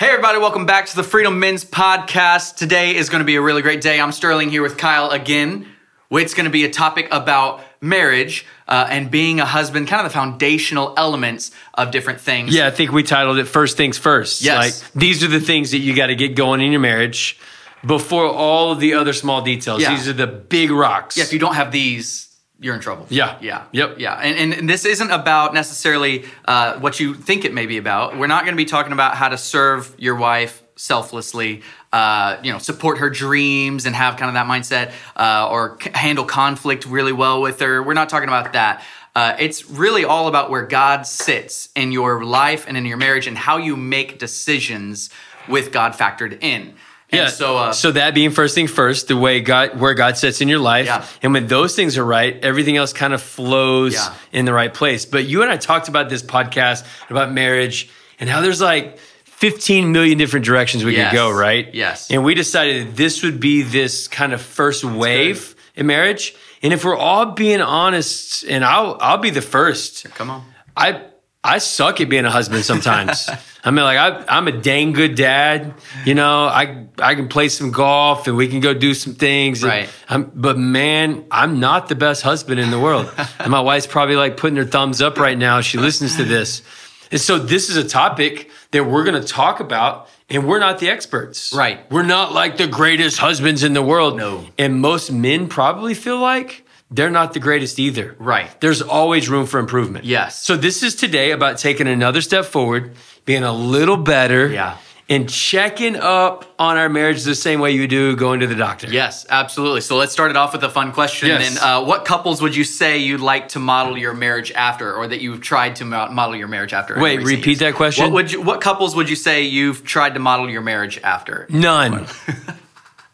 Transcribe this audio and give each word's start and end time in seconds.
Hey, 0.00 0.08
everybody, 0.08 0.38
welcome 0.38 0.64
back 0.64 0.86
to 0.86 0.96
the 0.96 1.02
Freedom 1.02 1.38
Men's 1.38 1.62
Podcast. 1.62 2.56
Today 2.56 2.96
is 2.96 3.10
going 3.10 3.18
to 3.18 3.26
be 3.26 3.36
a 3.36 3.42
really 3.42 3.60
great 3.60 3.82
day. 3.82 4.00
I'm 4.00 4.12
Sterling 4.12 4.48
here 4.48 4.62
with 4.62 4.78
Kyle 4.78 5.10
again. 5.10 5.66
It's 6.10 6.32
going 6.32 6.44
to 6.44 6.50
be 6.50 6.64
a 6.64 6.70
topic 6.70 7.08
about 7.10 7.60
marriage 7.82 8.46
uh, 8.66 8.86
and 8.88 9.10
being 9.10 9.40
a 9.40 9.44
husband, 9.44 9.88
kind 9.88 10.00
of 10.06 10.10
the 10.10 10.14
foundational 10.14 10.94
elements 10.96 11.50
of 11.74 11.90
different 11.90 12.18
things. 12.18 12.54
Yeah, 12.54 12.66
I 12.66 12.70
think 12.70 12.92
we 12.92 13.02
titled 13.02 13.36
it 13.36 13.44
First 13.44 13.76
Things 13.76 13.98
First. 13.98 14.40
Yes. 14.40 14.82
Like 14.82 14.92
these 14.94 15.22
are 15.22 15.28
the 15.28 15.38
things 15.38 15.72
that 15.72 15.80
you 15.80 15.94
got 15.94 16.06
to 16.06 16.14
get 16.14 16.34
going 16.34 16.62
in 16.62 16.72
your 16.72 16.80
marriage 16.80 17.38
before 17.84 18.24
all 18.24 18.72
of 18.72 18.80
the 18.80 18.94
other 18.94 19.12
small 19.12 19.42
details. 19.42 19.82
Yeah. 19.82 19.94
These 19.94 20.08
are 20.08 20.14
the 20.14 20.26
big 20.26 20.70
rocks. 20.70 21.18
Yeah, 21.18 21.24
if 21.24 21.34
you 21.34 21.38
don't 21.38 21.56
have 21.56 21.72
these, 21.72 22.29
you're 22.60 22.74
in 22.74 22.80
trouble. 22.80 23.06
Yeah. 23.08 23.38
Yeah. 23.40 23.64
Yep. 23.72 23.98
Yeah. 23.98 24.14
And, 24.14 24.52
and 24.52 24.68
this 24.68 24.84
isn't 24.84 25.10
about 25.10 25.54
necessarily 25.54 26.26
uh, 26.44 26.78
what 26.78 27.00
you 27.00 27.14
think 27.14 27.44
it 27.44 27.54
may 27.54 27.66
be 27.66 27.78
about. 27.78 28.18
We're 28.18 28.26
not 28.26 28.44
going 28.44 28.52
to 28.52 28.62
be 28.62 28.66
talking 28.66 28.92
about 28.92 29.16
how 29.16 29.30
to 29.30 29.38
serve 29.38 29.94
your 29.98 30.14
wife 30.16 30.62
selflessly, 30.76 31.62
uh, 31.92 32.36
you 32.42 32.52
know, 32.52 32.58
support 32.58 32.98
her 32.98 33.10
dreams 33.10 33.86
and 33.86 33.96
have 33.96 34.16
kind 34.16 34.28
of 34.28 34.34
that 34.34 34.46
mindset 34.46 34.92
uh, 35.16 35.48
or 35.50 35.78
c- 35.82 35.90
handle 35.94 36.24
conflict 36.24 36.84
really 36.86 37.12
well 37.12 37.40
with 37.40 37.60
her. 37.60 37.82
We're 37.82 37.94
not 37.94 38.08
talking 38.08 38.28
about 38.28 38.52
that. 38.52 38.84
Uh, 39.14 39.36
it's 39.38 39.68
really 39.68 40.04
all 40.04 40.28
about 40.28 40.50
where 40.50 40.64
God 40.66 41.06
sits 41.06 41.70
in 41.74 41.92
your 41.92 42.24
life 42.24 42.66
and 42.68 42.76
in 42.76 42.84
your 42.84 42.96
marriage 42.96 43.26
and 43.26 43.36
how 43.36 43.56
you 43.56 43.76
make 43.76 44.18
decisions 44.18 45.10
with 45.48 45.72
God 45.72 45.92
factored 45.94 46.42
in. 46.42 46.74
And 47.12 47.22
Yeah. 47.22 47.28
So, 47.28 47.56
uh, 47.56 47.72
so 47.72 47.92
that 47.92 48.14
being 48.14 48.30
first 48.30 48.54
thing 48.54 48.68
first, 48.68 49.08
the 49.08 49.16
way 49.16 49.40
God, 49.40 49.78
where 49.80 49.94
God 49.94 50.16
sits 50.16 50.40
in 50.40 50.48
your 50.48 50.58
life, 50.60 50.86
Yeah. 50.86 51.04
and 51.22 51.32
when 51.32 51.46
those 51.48 51.74
things 51.74 51.98
are 51.98 52.04
right, 52.04 52.38
everything 52.42 52.76
else 52.76 52.92
kind 52.92 53.12
of 53.12 53.20
flows 53.22 53.94
Yeah. 53.94 54.12
in 54.32 54.44
the 54.44 54.52
right 54.52 54.72
place. 54.72 55.04
But 55.06 55.24
you 55.24 55.42
and 55.42 55.50
I 55.50 55.56
talked 55.56 55.88
about 55.88 56.08
this 56.08 56.22
podcast 56.22 56.84
about 57.08 57.32
marriage 57.32 57.88
and 58.20 58.30
how 58.30 58.40
there's 58.40 58.60
like 58.60 58.98
15 59.24 59.90
million 59.92 60.18
different 60.18 60.44
directions 60.46 60.84
we 60.84 60.96
Yes. 60.96 61.10
could 61.10 61.16
go, 61.16 61.30
right? 61.30 61.68
Yes. 61.72 62.10
And 62.10 62.22
we 62.24 62.34
decided 62.34 62.96
this 62.96 63.22
would 63.22 63.40
be 63.40 63.62
this 63.62 64.06
kind 64.06 64.32
of 64.32 64.40
first 64.40 64.84
wave 64.84 65.54
in 65.74 65.86
marriage. 65.86 66.34
And 66.62 66.72
if 66.72 66.84
we're 66.84 66.96
all 66.96 67.26
being 67.26 67.60
honest, 67.62 68.44
and 68.44 68.64
I'll 68.64 68.98
I'll 69.00 69.16
be 69.18 69.30
the 69.30 69.40
first. 69.42 70.06
come 70.14 70.28
on. 70.30 70.44
I 70.76 71.00
I 71.42 71.58
suck 71.58 72.00
at 72.00 72.08
being 72.08 72.26
a 72.26 72.30
husband 72.30 72.64
sometimes. 72.64 73.28
I 73.64 73.70
mean, 73.70 73.84
like 73.84 73.98
I, 73.98 74.24
I'm 74.28 74.48
a 74.48 74.52
dang 74.52 74.92
good 74.92 75.14
dad. 75.14 75.74
You 76.04 76.14
know, 76.14 76.44
I 76.44 76.86
I 76.98 77.14
can 77.14 77.28
play 77.28 77.48
some 77.48 77.70
golf 77.70 78.26
and 78.26 78.36
we 78.36 78.48
can 78.48 78.60
go 78.60 78.74
do 78.74 78.94
some 78.94 79.14
things. 79.14 79.62
Right. 79.62 79.88
I'm, 80.08 80.30
but 80.34 80.58
man, 80.58 81.24
I'm 81.30 81.60
not 81.60 81.88
the 81.88 81.94
best 81.94 82.22
husband 82.22 82.60
in 82.60 82.70
the 82.70 82.78
world. 82.78 83.12
and 83.38 83.50
my 83.50 83.60
wife's 83.60 83.86
probably 83.86 84.16
like 84.16 84.36
putting 84.36 84.56
her 84.56 84.64
thumbs 84.64 85.00
up 85.00 85.18
right 85.18 85.36
now. 85.36 85.60
She 85.60 85.78
listens 85.78 86.16
to 86.16 86.24
this, 86.24 86.62
and 87.10 87.20
so 87.20 87.38
this 87.38 87.70
is 87.70 87.76
a 87.76 87.88
topic 87.88 88.50
that 88.72 88.84
we're 88.84 89.04
going 89.04 89.20
to 89.20 89.26
talk 89.26 89.60
about. 89.60 90.08
And 90.32 90.46
we're 90.46 90.60
not 90.60 90.78
the 90.78 90.88
experts. 90.88 91.52
Right. 91.52 91.90
We're 91.90 92.04
not 92.04 92.32
like 92.32 92.56
the 92.56 92.68
greatest 92.68 93.18
husbands 93.18 93.64
in 93.64 93.72
the 93.72 93.82
world. 93.82 94.16
No. 94.16 94.46
And 94.56 94.80
most 94.80 95.10
men 95.10 95.48
probably 95.48 95.92
feel 95.92 96.20
like 96.20 96.64
they're 96.90 97.10
not 97.10 97.32
the 97.32 97.40
greatest 97.40 97.78
either. 97.78 98.16
Right. 98.18 98.50
There's 98.60 98.82
always 98.82 99.28
room 99.28 99.46
for 99.46 99.58
improvement. 99.60 100.04
Yes. 100.04 100.42
So 100.42 100.56
this 100.56 100.82
is 100.82 100.94
today 100.94 101.30
about 101.30 101.58
taking 101.58 101.86
another 101.86 102.20
step 102.20 102.44
forward, 102.44 102.92
being 103.24 103.42
a 103.44 103.52
little 103.52 103.96
better, 103.96 104.48
Yeah. 104.48 104.76
and 105.08 105.28
checking 105.28 105.96
up 105.96 106.44
on 106.58 106.76
our 106.76 106.88
marriage 106.88 107.22
the 107.24 107.34
same 107.34 107.60
way 107.60 107.72
you 107.72 107.86
do 107.88 108.14
going 108.16 108.40
to 108.40 108.46
the 108.46 108.54
doctor. 108.54 108.88
Yes, 108.88 109.24
absolutely. 109.30 109.80
So 109.82 109.96
let's 109.96 110.12
start 110.12 110.30
it 110.30 110.36
off 110.36 110.52
with 110.52 110.62
a 110.64 110.68
fun 110.68 110.92
question. 110.92 111.28
Yes. 111.28 111.50
And 111.50 111.58
uh, 111.58 111.84
what 111.84 112.04
couples 112.04 112.40
would 112.42 112.54
you 112.56 112.64
say 112.64 112.98
you'd 112.98 113.20
like 113.20 113.48
to 113.50 113.58
model 113.60 113.96
your 113.96 114.14
marriage 114.14 114.50
after, 114.52 114.92
or 114.94 115.06
that 115.08 115.20
you've 115.20 115.40
tried 115.40 115.76
to 115.76 115.84
model 115.84 116.34
your 116.36 116.48
marriage 116.48 116.72
after? 116.72 116.98
Wait, 116.98 117.18
repeat 117.22 117.46
years? 117.46 117.58
that 117.60 117.74
question? 117.74 118.04
What 118.04 118.12
would 118.12 118.32
you, 118.32 118.40
What 118.42 118.60
couples 118.60 118.94
would 118.96 119.08
you 119.08 119.16
say 119.16 119.42
you've 119.42 119.84
tried 119.84 120.14
to 120.14 120.20
model 120.20 120.48
your 120.50 120.62
marriage 120.62 120.98
after? 121.02 121.46
None. 121.50 122.06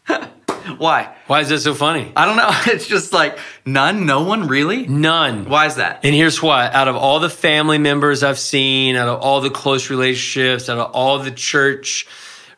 Why? 0.77 1.15
Why 1.27 1.41
is 1.41 1.49
that 1.49 1.59
so 1.59 1.73
funny? 1.73 2.11
I 2.15 2.25
don't 2.25 2.37
know. 2.37 2.51
It's 2.73 2.87
just 2.87 3.13
like 3.13 3.37
none, 3.65 4.05
no 4.05 4.23
one, 4.23 4.47
really. 4.47 4.87
None. 4.87 5.45
Why 5.49 5.65
is 5.65 5.75
that? 5.75 6.01
And 6.03 6.13
here's 6.15 6.41
why. 6.41 6.67
Out 6.69 6.87
of 6.87 6.95
all 6.95 7.19
the 7.19 7.29
family 7.29 7.77
members 7.77 8.23
I've 8.23 8.39
seen, 8.39 8.95
out 8.95 9.07
of 9.07 9.21
all 9.21 9.41
the 9.41 9.49
close 9.49 9.89
relationships, 9.89 10.69
out 10.69 10.77
of 10.77 10.91
all 10.91 11.19
the 11.19 11.31
church 11.31 12.07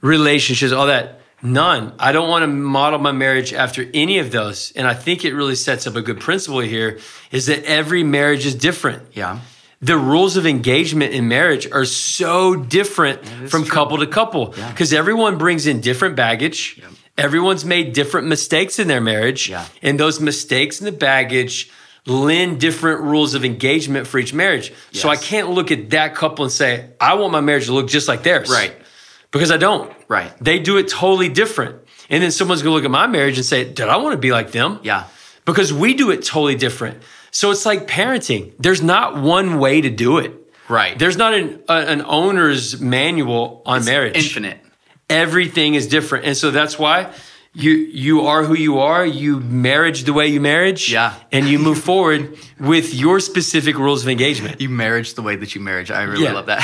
relationships, 0.02 0.72
all 0.72 0.88
that, 0.88 1.22
none. 1.42 1.94
I 2.00 2.12
don't 2.12 2.30
want 2.30 2.44
to 2.44 2.48
model 2.48 3.00
my 3.00 3.12
marriage 3.12 3.54
after 3.54 3.86
any 3.94 4.20
of 4.20 4.32
those. 4.32 4.72
And 4.76 4.88
I 4.88 4.94
think 4.94 5.26
it 5.26 5.34
really 5.34 5.56
sets 5.56 5.88
up 5.88 5.96
a 5.96 6.02
good 6.02 6.20
principle 6.20 6.60
here 6.62 7.00
is 7.32 7.46
that 7.48 7.64
every 7.66 8.04
marriage 8.04 8.46
is 8.46 8.56
different. 8.56 9.04
Yeah. 9.14 9.40
the 9.82 9.98
rules 9.98 10.36
of 10.36 10.46
engagement 10.46 11.14
in 11.14 11.28
marriage 11.30 11.66
are 11.72 11.86
so 11.86 12.56
different 12.56 13.26
from 13.50 13.66
couple 13.66 13.98
to 14.00 14.08
couple 14.08 14.48
because 14.48 14.92
everyone 14.94 15.38
brings 15.38 15.68
in 15.68 15.80
different 15.80 16.16
baggage. 16.18 16.82
Everyone's 17.20 17.66
made 17.66 17.94
different 17.94 18.28
mistakes 18.28 18.80
in 18.80 18.88
their 18.88 19.02
marriage. 19.02 19.50
Yeah. 19.50 19.66
And 19.82 20.00
those 20.00 20.20
mistakes 20.20 20.80
and 20.80 20.88
the 20.88 20.92
baggage 20.92 21.72
lend 22.06 22.60
different 22.60 23.02
rules 23.02 23.34
of 23.36 23.46
engagement 23.46 24.08
for 24.08 24.18
each 24.18 24.34
marriage. 24.34 24.74
So 24.94 25.10
I 25.10 25.16
can't 25.16 25.50
look 25.52 25.70
at 25.72 25.92
that 25.92 26.16
couple 26.16 26.44
and 26.46 26.52
say, 26.52 26.90
I 27.00 27.16
want 27.16 27.32
my 27.32 27.42
marriage 27.42 27.66
to 27.68 27.74
look 27.74 27.88
just 27.88 28.08
like 28.08 28.24
theirs. 28.24 28.50
Right. 28.50 28.74
Because 29.32 29.52
I 29.52 29.58
don't. 29.58 29.94
Right. 30.08 30.32
They 30.42 30.60
do 30.60 30.78
it 30.78 30.88
totally 30.88 31.30
different. 31.30 31.76
And 32.10 32.24
then 32.24 32.32
someone's 32.32 32.64
going 32.64 32.72
to 32.72 32.76
look 32.76 32.86
at 32.86 32.90
my 32.92 33.06
marriage 33.06 33.38
and 33.38 33.46
say, 33.46 33.64
Did 33.66 33.88
I 33.90 33.98
want 33.98 34.14
to 34.14 34.18
be 34.18 34.32
like 34.32 34.52
them? 34.52 34.80
Yeah. 34.82 35.04
because 35.46 35.72
we 35.72 35.94
do 35.94 36.10
it 36.10 36.24
totally 36.26 36.56
different. 36.56 37.04
So 37.32 37.52
it's 37.52 37.66
like 37.66 37.86
parenting. 37.88 38.54
There's 38.58 38.82
not 38.82 39.22
one 39.22 39.60
way 39.60 39.82
to 39.82 39.90
do 39.92 40.18
it. 40.18 40.34
Right. 40.68 40.98
There's 40.98 41.18
not 41.18 41.34
an, 41.36 41.62
a, 41.70 41.74
an 41.74 42.02
owner's 42.02 42.80
manual 42.82 43.62
on 43.66 43.86
marriage. 43.86 44.16
Infinite. 44.16 44.60
Everything 45.10 45.76
is 45.76 45.88
different. 45.88 46.26
And 46.26 46.38
so 46.38 46.52
that's 46.52 46.78
why 46.78 47.12
you 47.54 47.72
you 47.72 48.28
are 48.28 48.44
who 48.44 48.54
you 48.54 48.78
are. 48.78 49.04
You 49.06 49.40
marriage 49.40 50.04
the 50.04 50.14
way 50.14 50.28
you 50.28 50.40
marriage. 50.40 50.92
Yeah. 50.92 51.14
And 51.32 51.48
you 51.48 51.58
move 51.58 51.80
forward 51.80 52.38
with 52.60 52.94
your 52.94 53.20
specific 53.20 53.76
rules 53.80 54.04
of 54.04 54.10
engagement. 54.10 54.62
You 54.62 54.70
marriage 54.70 55.16
the 55.16 55.24
way 55.24 55.36
that 55.36 55.56
you 55.56 55.62
marriage. 55.62 55.90
I 55.90 56.04
really 56.04 56.24
Yeah. 56.26 56.34
love 56.34 56.46
that. 56.46 56.62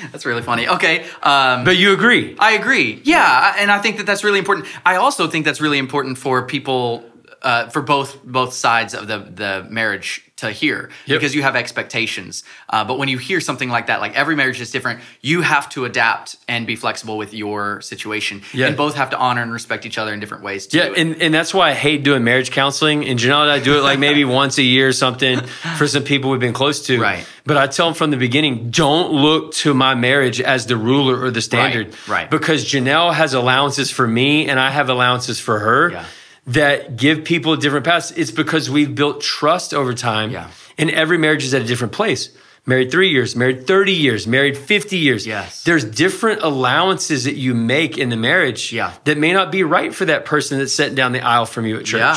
That's 0.12 0.24
really 0.24 0.42
funny. 0.42 0.66
Okay. 0.68 1.04
Um, 1.22 1.64
But 1.64 1.76
you 1.76 1.92
agree. 1.92 2.34
I 2.38 2.52
agree. 2.52 3.02
Yeah, 3.04 3.54
and 3.58 3.70
I 3.70 3.78
think 3.78 3.98
that 3.98 4.06
that's 4.06 4.24
really 4.24 4.38
important. 4.38 4.66
I 4.86 4.96
also 4.96 5.26
think 5.28 5.44
that's 5.44 5.60
really 5.60 5.78
important 5.78 6.16
for 6.16 6.42
people, 6.46 7.04
uh, 7.42 7.68
for 7.68 7.82
both 7.82 8.22
both 8.24 8.52
sides 8.54 8.94
of 8.94 9.06
the 9.08 9.18
the 9.18 9.66
marriage 9.70 10.22
to 10.36 10.50
hear 10.50 10.88
Yep. 11.04 11.18
because 11.20 11.34
you 11.34 11.42
have 11.42 11.54
expectations. 11.54 12.44
Uh, 12.70 12.82
but 12.84 12.98
when 12.98 13.08
you 13.08 13.18
hear 13.18 13.40
something 13.40 13.68
like 13.68 13.88
that, 13.88 14.00
like 14.00 14.16
every 14.16 14.34
marriage 14.36 14.58
is 14.58 14.70
different, 14.70 15.00
you 15.20 15.42
have 15.42 15.68
to 15.70 15.84
adapt 15.84 16.36
and 16.48 16.66
be 16.66 16.76
flexible 16.76 17.18
with 17.18 17.34
your 17.34 17.82
situation, 17.82 18.40
Yeah. 18.54 18.68
and 18.68 18.76
both 18.76 18.94
have 18.94 19.10
to 19.10 19.18
honor 19.18 19.42
and 19.42 19.52
respect 19.52 19.84
each 19.84 19.98
other 19.98 20.14
in 20.14 20.20
different 20.20 20.42
ways. 20.42 20.66
Too. 20.66 20.78
Yeah, 20.78 20.94
and, 20.96 21.20
and 21.20 21.34
that's 21.34 21.52
why 21.52 21.70
I 21.70 21.74
hate 21.74 22.02
doing 22.04 22.24
marriage 22.24 22.52
counseling. 22.52 23.04
And 23.06 23.18
Janelle 23.18 23.42
and 23.42 23.50
I 23.50 23.58
do 23.58 23.76
it 23.76 23.82
like 23.82 23.98
maybe 23.98 24.24
once 24.42 24.56
a 24.56 24.62
year 24.62 24.88
or 24.88 24.92
something 24.94 25.40
for 25.76 25.86
some 25.86 26.04
people 26.04 26.30
we've 26.30 26.40
been 26.40 26.54
close 26.54 26.86
to. 26.86 26.98
Right. 26.98 27.26
But 27.44 27.58
I 27.58 27.66
tell 27.66 27.86
them 27.86 27.94
from 27.94 28.10
the 28.10 28.16
beginning, 28.16 28.70
don't 28.70 29.12
look 29.12 29.52
to 29.56 29.74
my 29.74 29.94
marriage 29.94 30.40
as 30.40 30.64
the 30.64 30.76
ruler 30.78 31.20
or 31.22 31.30
the 31.30 31.42
standard. 31.42 31.94
right. 32.08 32.30
Because 32.30 32.64
Janelle 32.64 33.12
has 33.12 33.34
allowances 33.34 33.90
for 33.90 34.06
me 34.08 34.48
and 34.48 34.58
I 34.58 34.70
have 34.70 34.88
allowances 34.88 35.38
for 35.38 35.58
her 35.58 35.90
Yeah. 35.90 36.04
That 36.46 36.96
give 36.96 37.24
people 37.24 37.56
different 37.56 37.84
paths. 37.84 38.10
It's 38.12 38.30
because 38.30 38.68
we've 38.70 38.94
built 38.94 39.20
trust 39.20 39.72
over 39.74 39.94
time. 39.94 40.30
Yeah. 40.30 40.50
And 40.78 40.90
every 40.90 41.18
marriage 41.18 41.44
is 41.44 41.52
at 41.54 41.62
a 41.62 41.64
different 41.64 41.92
place. 41.92 42.30
Married 42.66 42.90
three 42.90 43.08
years, 43.10 43.34
married 43.36 43.66
30 43.66 43.92
years, 43.92 44.26
married 44.26 44.56
50 44.56 44.96
years. 44.98 45.26
Yes. 45.26 45.64
There's 45.64 45.84
different 45.84 46.42
allowances 46.42 47.24
that 47.24 47.34
you 47.36 47.54
make 47.54 47.96
in 47.98 48.10
the 48.10 48.16
marriage 48.16 48.72
Yeah. 48.72 48.92
that 49.04 49.16
may 49.18 49.32
not 49.32 49.50
be 49.50 49.62
right 49.62 49.94
for 49.94 50.04
that 50.06 50.24
person 50.24 50.58
that's 50.58 50.74
sitting 50.74 50.94
down 50.94 51.12
the 51.12 51.20
aisle 51.22 51.46
from 51.46 51.66
you 51.66 51.78
at 51.78 51.84
church. 51.86 52.00
Yeah. 52.00 52.16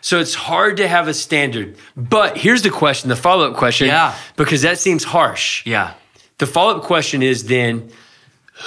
So 0.00 0.18
it's 0.18 0.34
hard 0.34 0.78
to 0.78 0.88
have 0.88 1.08
a 1.08 1.14
standard. 1.14 1.76
But 1.96 2.36
here's 2.38 2.62
the 2.62 2.70
question, 2.70 3.10
the 3.10 3.16
follow 3.16 3.48
up 3.50 3.56
question. 3.56 3.86
Yeah. 3.88 4.14
Because 4.36 4.62
that 4.62 4.78
seems 4.78 5.04
harsh. 5.04 5.62
yeah, 5.66 5.92
The 6.38 6.46
follow 6.46 6.78
up 6.78 6.82
question 6.84 7.22
is 7.22 7.44
then 7.44 7.90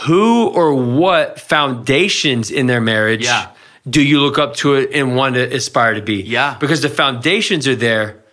who 0.06 0.48
or 0.48 0.74
what 0.74 1.40
foundations 1.40 2.50
in 2.52 2.68
their 2.68 2.82
marriage 2.82 3.26
Yeah. 3.26 3.48
Do 3.90 4.02
you 4.02 4.22
look 4.22 4.38
up 4.38 4.56
to 4.58 4.76
it 4.76 4.92
and 4.94 5.16
want 5.16 5.36
to 5.36 5.56
aspire 5.56 5.96
to 5.96 6.02
be? 6.02 6.22
Yeah. 6.22 6.58
Because 6.60 6.82
the 6.82 6.90
foundations 6.90 7.68
are 7.68 7.76
there 7.76 8.24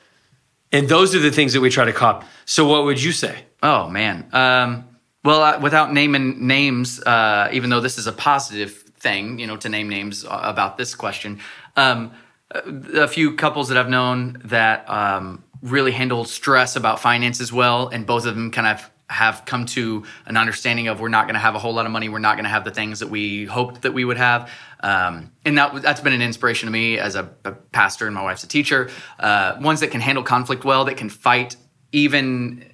and 0.73 0.89
those 0.89 1.15
are 1.15 1.19
the 1.19 1.31
things 1.31 1.53
that 1.55 1.61
we 1.61 1.71
try 1.71 1.85
to 1.85 1.93
copy. 1.93 2.27
So 2.45 2.67
what 2.67 2.85
would 2.85 3.03
you 3.03 3.13
say? 3.13 3.45
Oh 3.63 3.89
man. 3.89 4.29
Um, 4.33 4.87
well, 5.25 5.43
uh, 5.43 5.61
without 5.61 5.93
naming 5.93 6.47
names, 6.47 7.01
uh, 7.03 7.51
even 7.53 7.71
though 7.71 7.81
this 7.81 7.99
is 7.99 8.07
a 8.07 8.13
positive 8.13 8.73
thing, 8.73 9.39
you 9.39 9.47
know, 9.47 9.57
to 9.57 9.69
name 9.69 9.89
names 9.89 10.25
about 10.29 10.79
this 10.79 10.95
question, 10.95 11.41
um, 11.77 12.13
a 12.55 13.07
few 13.07 13.37
couples 13.37 13.69
that 13.69 13.77
I've 13.77 13.89
known 13.89 14.41
that 14.47 14.89
um, 14.89 15.45
really 15.63 15.93
handle 15.93 16.25
stress 16.25 16.75
about 16.75 17.01
finances 17.01 17.53
well, 17.53 17.89
and 17.89 18.07
both 18.07 18.25
of 18.27 18.35
them 18.35 18.51
kind 18.51 18.67
of 18.67 18.91
have 19.11 19.45
come 19.45 19.67
to 19.67 20.05
an 20.27 20.37
understanding 20.37 20.89
of 20.89 21.01
we're 21.01 21.09
not 21.09 21.25
going 21.27 21.35
to 21.35 21.41
have 21.41 21.55
a 21.55 21.59
whole 21.59 21.75
lot 21.75 21.85
of 21.85 21.93
money, 21.93 22.09
we're 22.09 22.21
not 22.21 22.37
going 22.37 22.45
to 22.45 22.51
have 22.51 22.65
the 22.65 22.71
things 22.71 23.01
that 23.01 23.09
we 23.09 23.45
hoped 23.45 23.83
that 23.83 23.93
we 23.93 24.05
would 24.05 24.17
have, 24.17 24.49
um, 24.83 25.33
and 25.45 25.59
that 25.59 25.83
that's 25.83 26.01
been 26.01 26.13
an 26.13 26.23
inspiration 26.23 26.67
to 26.67 26.73
me 26.73 26.99
as 26.99 27.17
a, 27.17 27.29
a 27.45 27.53
pastor 27.53 28.07
and 28.07 28.15
my 28.15 28.23
wife's 28.23 28.45
a 28.45 28.49
teacher. 28.49 28.89
Uh, 29.19 29.57
ones 29.61 29.81
that 29.81 29.91
can 29.91 30.01
handle 30.01 30.23
conflict 30.25 30.65
well, 30.65 30.85
that 30.85 30.97
can 30.97 31.09
fight 31.09 31.57
even 31.93 32.65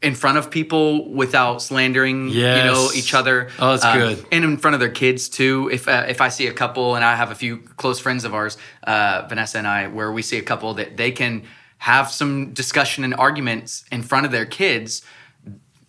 in 0.00 0.14
front 0.14 0.38
of 0.38 0.50
people 0.50 1.12
without 1.12 1.62
slandering, 1.62 2.28
you 2.58 2.64
know, 2.64 2.90
each 2.94 3.14
other. 3.14 3.48
Oh, 3.58 3.70
that's 3.70 3.84
Um, 3.84 3.98
good. 3.98 4.26
And 4.32 4.44
in 4.44 4.56
front 4.56 4.74
of 4.74 4.80
their 4.80 4.90
kids 4.90 5.28
too. 5.28 5.70
If 5.72 5.86
uh, 5.88 6.06
if 6.08 6.20
I 6.20 6.28
see 6.28 6.46
a 6.48 6.52
couple, 6.52 6.96
and 6.96 7.04
I 7.04 7.14
have 7.16 7.30
a 7.30 7.36
few 7.36 7.58
close 7.76 8.00
friends 8.00 8.24
of 8.24 8.34
ours, 8.34 8.56
uh, 8.84 9.26
Vanessa 9.28 9.58
and 9.58 9.66
I, 9.66 9.88
where 9.88 10.10
we 10.12 10.22
see 10.22 10.38
a 10.38 10.42
couple 10.42 10.74
that 10.74 10.96
they 10.96 11.12
can 11.12 11.42
have 11.78 12.10
some 12.10 12.52
discussion 12.52 13.02
and 13.02 13.14
arguments 13.14 13.84
in 13.90 14.02
front 14.02 14.24
of 14.26 14.30
their 14.32 14.46
kids 14.46 15.02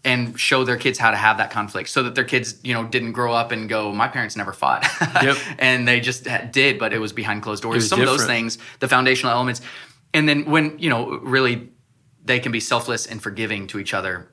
and 0.06 0.38
show 0.40 0.64
their 0.66 0.78
kids 0.78 1.00
how 1.00 1.12
to 1.12 1.18
have 1.18 1.38
that 1.38 1.50
conflict 1.50 1.88
so 1.90 2.04
that 2.04 2.14
their 2.16 2.24
kids 2.26 2.56
you 2.64 2.74
know 2.74 2.84
didn't 2.84 3.14
grow 3.14 3.34
up 3.34 3.52
and 3.52 3.70
go 3.70 3.92
my 3.94 4.08
parents 4.08 4.36
never 4.36 4.52
fought 4.54 4.86
Yep. 5.24 5.38
and 5.60 5.88
they 5.88 6.00
just 6.00 6.28
did 6.52 6.78
but 6.80 6.92
it 6.94 7.00
was 7.00 7.14
behind 7.14 7.42
closed 7.44 7.64
doors 7.64 7.88
some 7.88 8.00
of 8.02 8.06
those 8.06 8.26
things 8.26 8.58
the 8.80 8.88
foundational 8.88 9.32
elements 9.34 9.62
and 10.14 10.28
then 10.28 10.46
when 10.46 10.78
you 10.80 10.90
know 10.90 11.20
really 11.20 11.70
they 12.26 12.40
can 12.40 12.52
be 12.52 12.60
selfless 12.60 13.06
and 13.06 13.22
forgiving 13.24 13.68
to 13.68 13.80
each 13.80 13.94
other 13.94 14.30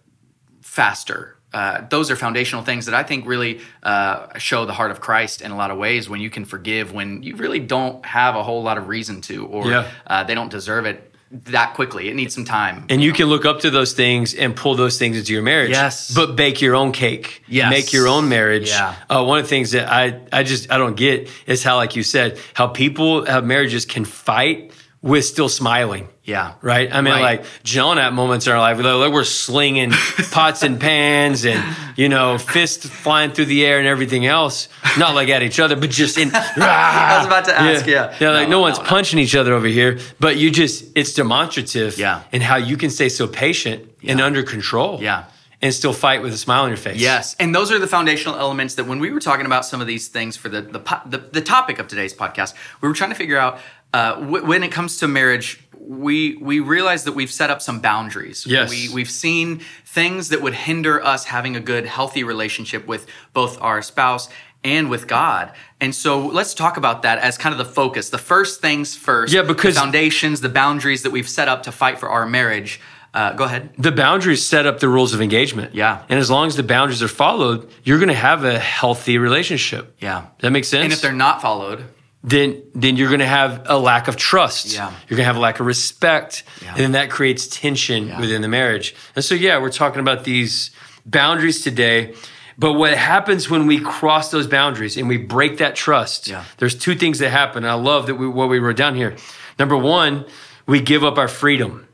faster 0.61 1.37
uh, 1.53 1.85
those 1.91 2.13
are 2.13 2.17
foundational 2.17 2.63
things 2.65 2.87
that 2.87 2.95
I 2.95 3.03
think 3.03 3.27
really 3.27 3.61
uh, 3.83 4.39
show 4.39 4.67
the 4.67 4.73
heart 4.73 4.93
of 4.93 5.01
Christ 5.01 5.43
in 5.43 5.51
a 5.51 5.57
lot 5.57 5.73
of 5.73 5.79
ways. 5.79 6.09
When 6.09 6.21
you 6.21 6.31
can 6.31 6.45
forgive, 6.45 6.93
when 6.93 7.25
you 7.25 7.35
really 7.35 7.59
don't 7.59 8.07
have 8.07 8.37
a 8.37 8.43
whole 8.45 8.63
lot 8.63 8.79
of 8.79 8.87
reason 8.87 9.21
to, 9.23 9.47
or 9.47 9.67
Yeah. 9.67 9.91
uh, 10.07 10.23
they 10.23 10.37
don't 10.37 10.49
deserve 10.49 10.87
it 10.87 11.10
that 11.31 11.75
quickly. 11.75 12.09
It 12.09 12.17
needs 12.17 12.35
some 12.35 12.45
time. 12.45 12.87
And 12.89 13.01
you 13.03 13.13
can 13.13 13.27
look 13.27 13.45
up 13.45 13.61
to 13.61 13.71
those 13.71 13.93
things 13.93 14.35
and 14.35 14.55
pull 14.55 14.75
those 14.75 14.99
things 14.99 15.17
into 15.17 15.33
your 15.33 15.43
marriage. 15.43 15.71
Yes. 15.71 16.13
But 16.13 16.35
bake 16.35 16.61
your 16.61 16.75
own 16.75 16.93
cake. 16.93 17.45
Yes. 17.47 17.71
Make 17.71 17.93
your 17.93 18.09
own 18.09 18.29
marriage. 18.29 18.69
Yeah. 18.69 18.97
Uh, 19.09 19.25
one 19.25 19.39
of 19.39 19.45
the 19.45 19.49
things 19.49 19.71
that 19.71 19.91
I, 19.91 20.21
I 20.33 20.43
just, 20.43 20.73
I 20.73 20.79
don't 20.79 20.97
get 20.97 21.31
is 21.47 21.63
how, 21.63 21.77
like 21.77 21.95
you 21.95 22.03
said, 22.03 22.39
how 22.55 22.67
people 22.67 23.25
have 23.27 23.45
marriages 23.45 23.85
can 23.85 24.05
fight 24.05 24.73
with 25.03 25.25
still 25.25 25.49
smiling. 25.49 26.09
Yeah, 26.31 26.53
Right. 26.63 26.89
I 26.93 27.01
mean, 27.01 27.13
Right. 27.15 27.23
like 27.41 27.45
John 27.65 27.99
at 27.99 28.13
moments 28.13 28.47
in 28.47 28.53
our 28.53 28.59
life, 28.61 28.79
like 28.79 29.13
we're 29.13 29.25
slinging 29.25 29.91
pots 30.31 30.63
and 30.63 30.81
pans 30.81 31.45
and, 31.45 31.61
you 31.97 32.09
know, 32.09 32.39
fists 32.39 32.87
flying 32.89 33.33
through 33.33 33.47
the 33.47 33.65
air 33.67 33.79
and 33.79 33.87
everything 33.89 34.25
else. 34.27 34.69
Not 34.99 35.15
like 35.15 35.29
at 35.29 35.43
each 35.43 35.59
other, 35.61 35.77
but 35.77 35.91
just 35.91 36.17
in. 36.19 36.31
I 36.35 37.17
was 37.19 37.27
about 37.27 37.45
to 37.47 37.55
ask. 37.59 37.87
Yeah, 37.87 38.15
Yeah. 38.21 38.31
like 38.31 38.49
no, 38.49 38.57
No, 38.57 38.61
one's 38.61 38.79
no, 38.79 38.85
punching 38.85 39.19
each 39.19 39.35
other 39.35 39.53
over 39.55 39.67
here, 39.67 39.99
but 40.21 40.37
you 40.37 40.51
just, 40.51 40.85
it's 40.95 41.13
demonstrative. 41.15 41.99
Yeah. 41.99 42.23
And 42.33 42.43
how 42.43 42.57
you 42.57 42.77
can 42.77 42.91
stay 42.91 43.09
so 43.09 43.27
patient 43.27 43.85
and 44.07 44.21
under 44.21 44.43
control. 44.43 44.99
Yeah. 45.03 45.25
And 45.63 45.75
still 45.75 45.93
fight 45.93 46.23
with 46.23 46.33
a 46.33 46.39
smile 46.39 46.63
on 46.63 46.71
your 46.71 46.79
face. 46.79 46.97
Yes, 46.99 47.37
and 47.39 47.55
those 47.55 47.71
are 47.71 47.79
the 47.79 47.87
foundational 47.87 48.37
elements 48.39 48.77
that 48.77 48.85
when 48.87 48.99
we 48.99 49.11
were 49.11 49.21
talking 49.21 49.45
about 49.45 49.67
some 49.67 49.83
of 49.83 49.87
these 49.87 50.09
things 50.09 50.35
for 50.35 50.49
the 50.49 50.63
the 50.63 50.81
the, 51.05 51.19
the 51.19 51.43
topic 51.43 51.79
of 51.79 51.87
today's 51.87 52.15
podcast, 52.15 52.55
we 52.81 52.89
were 52.89 52.95
trying 52.95 53.11
to 53.11 53.15
figure 53.17 53.37
out 53.37 53.59
uh, 53.93 54.15
w- 54.15 54.43
when 54.47 54.63
it 54.63 54.73
comes 54.73 54.97
to 55.01 55.07
marriage. 55.07 55.61
We 55.91 56.37
we 56.37 56.61
realize 56.61 57.03
that 57.05 57.13
we've 57.13 57.33
set 57.33 57.51
up 57.51 57.61
some 57.61 57.81
boundaries. 57.81 58.47
Yes. 58.47 58.71
we 58.71 58.89
we've 58.95 59.11
seen 59.11 59.61
things 59.85 60.29
that 60.29 60.41
would 60.41 60.55
hinder 60.55 61.03
us 61.03 61.25
having 61.25 61.57
a 61.57 61.61
good, 61.61 61.85
healthy 61.85 62.23
relationship 62.23 62.87
with 62.87 63.07
both 63.33 63.61
our 63.61 63.83
spouse 63.83 64.29
and 64.63 64.89
with 64.89 65.09
God. 65.09 65.51
And 65.81 65.93
so 65.93 66.27
let's 66.27 66.55
talk 66.55 66.77
about 66.77 67.03
that 67.03 67.19
as 67.19 67.37
kind 67.39 67.53
of 67.53 67.59
the 67.59 67.65
focus. 67.73 68.11
The 68.11 68.19
first 68.19 68.61
things 68.61 68.95
first. 68.95 69.33
Yeah, 69.33 69.43
because- 69.43 69.75
the 69.75 69.81
foundations, 69.81 70.43
the 70.43 70.49
boundaries 70.49 71.03
that 71.03 71.11
we've 71.11 71.29
set 71.29 71.49
up 71.49 71.65
to 71.65 71.73
fight 71.73 71.99
for 71.99 72.09
our 72.09 72.25
marriage. 72.27 72.81
Uh, 73.13 73.33
go 73.33 73.43
ahead. 73.43 73.71
The 73.77 73.91
boundaries 73.91 74.47
set 74.47 74.67
up 74.67 74.79
the 74.79 74.89
rules 74.89 75.13
of 75.13 75.21
engagement. 75.21 75.75
Yeah. 75.75 76.03
And 76.09 76.21
as 76.21 76.31
long 76.31 76.47
as 76.47 76.55
the 76.55 76.63
boundaries 76.63 77.03
are 77.03 77.09
followed, 77.09 77.69
you're 77.83 77.99
going 77.99 78.11
to 78.11 78.15
have 78.15 78.45
a 78.45 78.61
healthy 78.61 79.19
relationship. 79.19 79.97
Yeah. 79.99 80.27
That 80.39 80.51
makes 80.53 80.69
sense? 80.69 80.85
And 80.85 80.93
if 80.93 81.01
they're 81.01 81.11
not 81.13 81.43
followed, 81.43 81.83
then 82.23 82.63
then 82.75 82.97
you're 82.97 83.09
going 83.09 83.21
to 83.21 83.27
have 83.27 83.63
a 83.67 83.79
lack 83.79 84.09
of 84.09 84.17
trust. 84.17 84.73
Yeah. 84.75 84.91
You're 85.09 85.17
going 85.17 85.25
to 85.25 85.33
have 85.33 85.37
a 85.37 85.41
lack 85.41 85.61
of 85.61 85.67
respect, 85.67 86.43
Yeah. 86.63 86.71
and 86.71 86.79
then 86.79 86.93
that 86.93 87.11
creates 87.11 87.47
tension 87.47 88.09
Yeah. 88.09 88.21
within 88.21 88.43
the 88.43 88.49
marriage. 88.49 88.95
And 89.17 89.25
so, 89.25 89.35
yeah, 89.35 89.59
we're 89.59 89.71
talking 89.73 90.01
about 90.01 90.25
these 90.25 90.71
boundaries 91.07 91.63
today. 91.63 92.15
But 92.59 92.75
what 92.75 92.93
happens 92.95 93.49
when 93.49 93.67
we 93.67 93.81
cross 93.81 94.31
those 94.31 94.47
boundaries 94.47 94.99
and 94.99 95.09
we 95.09 95.17
break 95.17 95.57
that 95.59 95.75
trust? 95.75 96.29
Yeah. 96.29 96.45
There's 96.59 96.75
two 96.75 96.95
things 96.95 97.19
that 97.21 97.31
happen. 97.31 97.65
I 97.65 97.73
love 97.75 98.07
that 98.07 98.17
we 98.17 98.29
what 98.29 98.51
we 98.51 98.59
wrote 98.59 98.77
down 98.77 98.95
here. 98.97 99.17
Number 99.59 99.77
one, 99.77 100.27
we 100.67 100.81
give 100.81 101.03
up 101.03 101.17
our 101.17 101.29
freedom. 101.29 101.87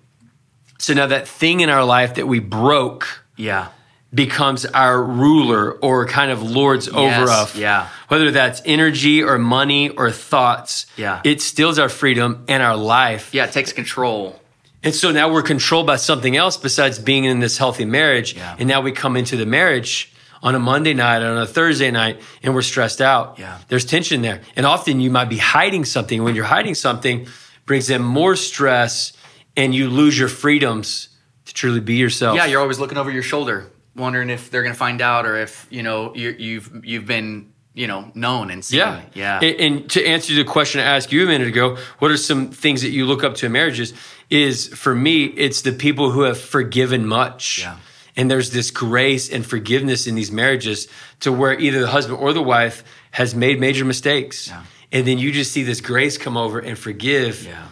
So 0.79 0.93
now 0.93 1.07
that 1.07 1.29
thing 1.29 1.61
in 1.61 1.69
our 1.71 1.85
life 1.85 2.15
that 2.15 2.27
we 2.27 2.41
broke 2.41 3.25
yeah. 3.37 3.69
Becomes 4.15 4.65
our 4.67 5.03
ruler 5.03 5.73
or 5.73 6.07
kind 6.07 6.31
of 6.31 6.43
lords 6.43 6.89
over 6.89 7.29
us. 7.31 7.57
yeah. 7.57 7.89
Whether 8.09 8.31
that's 8.31 8.63
energy 8.65 9.23
or 9.23 9.37
money 9.39 9.89
or 9.91 10.11
thoughts, 10.11 10.87
Yeah. 10.97 11.21
it 11.25 11.43
steals 11.43 11.79
our 11.79 11.89
freedom 11.89 12.45
and 12.49 12.63
our 12.63 12.77
life. 12.77 13.31
Yeah, 13.33 13.45
it 13.45 13.53
takes 13.53 13.73
control. 13.73 14.41
And 14.83 14.95
so 14.95 15.11
now 15.11 15.31
we're 15.33 15.43
controlled 15.43 15.87
by 15.87 15.97
something 15.97 16.37
else 16.37 16.57
besides 16.57 16.99
being 16.99 17.25
in 17.25 17.41
this 17.41 17.59
healthy 17.59 17.85
marriage. 17.85 18.35
Yeah. 18.37 18.55
And 18.59 18.69
now 18.69 18.81
we 18.81 18.93
come 18.93 19.17
into 19.17 19.37
the 19.37 19.47
marriage 19.47 20.13
on 20.43 20.55
a 20.55 20.59
Monday 20.61 20.95
night, 20.95 21.23
or 21.23 21.31
on 21.33 21.39
a 21.39 21.47
Thursday 21.47 21.91
night, 21.91 22.21
and 22.43 22.55
we're 22.55 22.63
stressed 22.63 23.01
out. 23.01 23.37
Yeah. 23.39 23.59
There's 23.69 23.85
tension 23.85 24.23
there. 24.23 24.43
And 24.55 24.65
often 24.65 25.01
you 25.01 25.11
might 25.11 25.29
be 25.29 25.39
hiding 25.39 25.85
something. 25.85 26.23
When 26.23 26.37
you're 26.37 26.45
hiding 26.45 26.75
something, 26.77 27.27
brings 27.65 27.91
in 27.91 28.01
more 28.03 28.37
stress 28.37 29.13
and 29.57 29.75
you 29.75 29.91
lose 29.91 30.17
your 30.17 30.29
freedoms 30.29 31.09
to 31.47 31.55
truly 31.55 31.81
be 31.81 31.95
yourself. 31.97 32.37
Yeah, 32.37 32.45
you're 32.47 32.61
always 32.61 32.79
looking 32.79 32.99
over 32.99 33.11
your 33.11 33.23
shoulder, 33.25 33.67
wondering 33.97 34.31
if 34.31 34.51
they're 34.51 34.63
going 34.63 34.75
to 34.75 34.79
find 34.79 35.01
out 35.01 35.27
or 35.27 35.37
if 35.37 35.67
you 35.71 35.83
know 35.83 36.15
you, 36.15 36.31
you've 36.39 36.85
you've 36.85 37.07
been 37.07 37.53
you 37.75 37.87
know 37.87 38.11
known 38.15 38.51
and 38.51 38.65
seen. 38.65 38.79
Yeah, 38.79 39.03
yeah, 39.15 39.41
And, 39.41 39.61
and 39.61 39.91
to 39.91 40.05
answer 40.05 40.35
the 40.35 40.45
question 40.45 40.81
I 40.81 40.97
asked 40.97 41.13
you 41.13 41.23
a 41.25 41.27
minute 41.27 41.49
ago, 41.49 41.77
what 41.99 42.11
are 42.11 42.17
some 42.17 42.51
things 42.51 42.83
that 42.83 42.91
you 42.91 43.07
look 43.07 43.23
up 43.23 43.35
to 43.37 43.47
in 43.47 43.53
marriages? 43.53 43.93
Is 44.31 44.69
for 44.69 44.95
me, 44.95 45.25
it's 45.25 45.63
the 45.63 45.73
people 45.73 46.11
who 46.11 46.23
have 46.23 46.41
forgiven 46.41 47.07
much. 47.07 47.61
Yeah. 47.61 47.79
And 48.19 48.31
there's 48.31 48.51
this 48.51 48.71
grace 48.71 49.31
and 49.31 49.45
forgiveness 49.45 50.07
in 50.07 50.15
these 50.15 50.33
marriages 50.33 50.89
to 51.21 51.31
where 51.31 51.53
either 51.61 51.81
the 51.81 51.89
husband 51.89 52.19
or 52.19 52.33
the 52.33 52.43
wife 52.43 52.83
has 53.11 53.35
made 53.35 53.61
major 53.61 53.85
mistakes. 53.85 54.49
Yeah. 54.49 54.63
And 54.91 55.07
then 55.07 55.19
you 55.19 55.33
just 55.33 55.53
see 55.53 55.63
this 55.63 55.83
grace 55.83 56.17
come 56.17 56.37
over 56.37 56.59
and 56.59 56.79
forgive 56.79 57.45
yeah, 57.45 57.69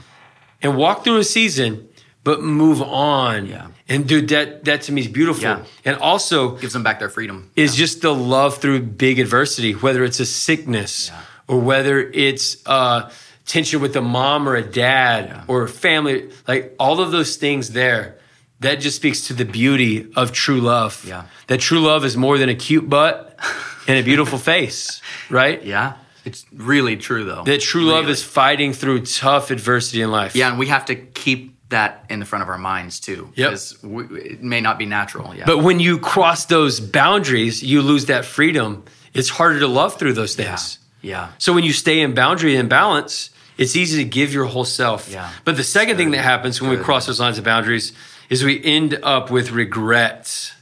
and 0.61 0.77
walk 0.77 1.05
through 1.05 1.17
a 1.17 1.25
season, 1.25 1.89
but 2.25 2.43
move 2.43 2.83
on. 2.83 3.47
Yeah. 3.47 3.69
And 3.89 4.07
dude, 4.09 4.29
that 4.29 4.65
that 4.65 4.83
to 4.83 4.93
me 4.93 5.03
is 5.03 5.09
beautiful. 5.09 5.43
Yeah. 5.43 5.65
And 5.85 5.97
also 5.99 6.57
gives 6.57 6.73
them 6.73 6.83
back 6.83 6.99
their 7.01 7.11
freedom. 7.11 7.51
is 7.57 7.77
just 7.77 8.01
the 8.01 8.15
love 8.15 8.59
through 8.59 8.81
big 8.81 9.19
adversity, 9.19 9.73
whether 9.73 10.03
it's 10.05 10.21
a 10.21 10.27
sickness 10.27 11.09
Yeah. 11.09 11.21
or 11.49 11.59
whether 11.61 12.01
it's 12.01 12.57
uh, 12.67 13.11
tension 13.47 13.81
with 13.83 13.95
a 13.97 14.01
mom 14.01 14.49
or 14.49 14.57
a 14.57 14.63
dad 14.63 15.27
Yeah. 15.29 15.45
or 15.49 15.69
family, 15.69 16.31
like 16.49 16.75
all 16.79 17.01
of 17.01 17.11
those 17.13 17.37
things 17.37 17.71
there. 17.71 18.17
That 18.61 18.77
just 18.81 18.97
speaks 18.97 19.27
to 19.27 19.35
the 19.35 19.45
beauty 19.45 20.07
of 20.17 20.33
true 20.33 20.61
love. 20.61 21.05
Yeah. 21.07 21.25
That 21.49 21.61
true 21.61 21.81
love 21.81 22.07
is 22.07 22.17
more 22.17 22.39
than 22.39 22.49
a 22.49 22.55
cute 22.55 22.89
butt 22.89 23.39
and 23.87 23.99
a 23.99 24.03
beautiful 24.03 24.39
face, 24.53 25.03
right? 25.29 25.63
Yeah, 25.63 25.95
it's 26.25 26.47
really 26.55 26.97
true 26.97 27.25
though. 27.25 27.43
That 27.45 27.61
true 27.61 27.83
love 27.85 28.05
Really. 28.05 28.13
is 28.13 28.23
fighting 28.23 28.73
through 28.73 29.01
tough 29.05 29.51
adversity 29.51 30.01
in 30.01 30.11
life. 30.11 30.35
Yeah, 30.35 30.49
and 30.49 30.59
we 30.59 30.69
have 30.69 30.87
to 30.87 30.95
keep 30.95 31.54
that 31.75 32.05
in 32.09 32.21
the 32.21 32.25
front 32.25 32.43
of 32.43 32.49
our 32.49 32.59
minds 32.59 33.01
too, 33.01 33.31
because 33.35 33.83
we, 33.83 34.05
it 34.21 34.43
may 34.43 34.61
not 34.61 34.79
be 34.79 34.87
natural. 34.87 35.35
Yeah, 35.35 35.45
But 35.45 35.59
when 35.59 35.81
you 35.81 35.99
cross 35.99 36.47
those 36.47 36.81
boundaries, 36.81 37.63
you 37.63 37.83
lose 37.83 38.07
that 38.07 38.25
freedom. 38.25 38.85
It's 39.13 39.29
harder 39.29 39.59
to 39.61 39.67
love 39.69 39.99
through 39.99 40.15
those 40.15 40.35
things. 40.35 40.79
yeah, 41.03 41.33
So 41.39 41.53
when 41.53 41.65
you 41.65 41.73
stay 41.73 42.01
in 42.01 42.15
boundary 42.15 42.57
and 42.57 42.69
balance, 42.69 43.31
it's 43.59 43.77
easy 43.77 44.03
to 44.03 44.09
give 44.09 44.33
your 44.33 44.47
whole 44.47 44.65
self. 44.65 45.11
Yeah. 45.11 45.31
But 45.45 45.57
the 45.57 45.65
second 45.65 45.97
thing 45.97 46.13
that 46.13 46.23
happens 46.23 46.61
when 46.61 46.71
we 46.71 46.77
cross 46.77 47.07
those 47.07 47.21
lines 47.21 47.39
of 47.39 47.45
boundaries 47.45 47.93
is 48.31 48.45
we 48.45 48.63
end 48.65 48.99
up 49.03 49.31
with 49.31 49.51
regrets. 49.51 50.53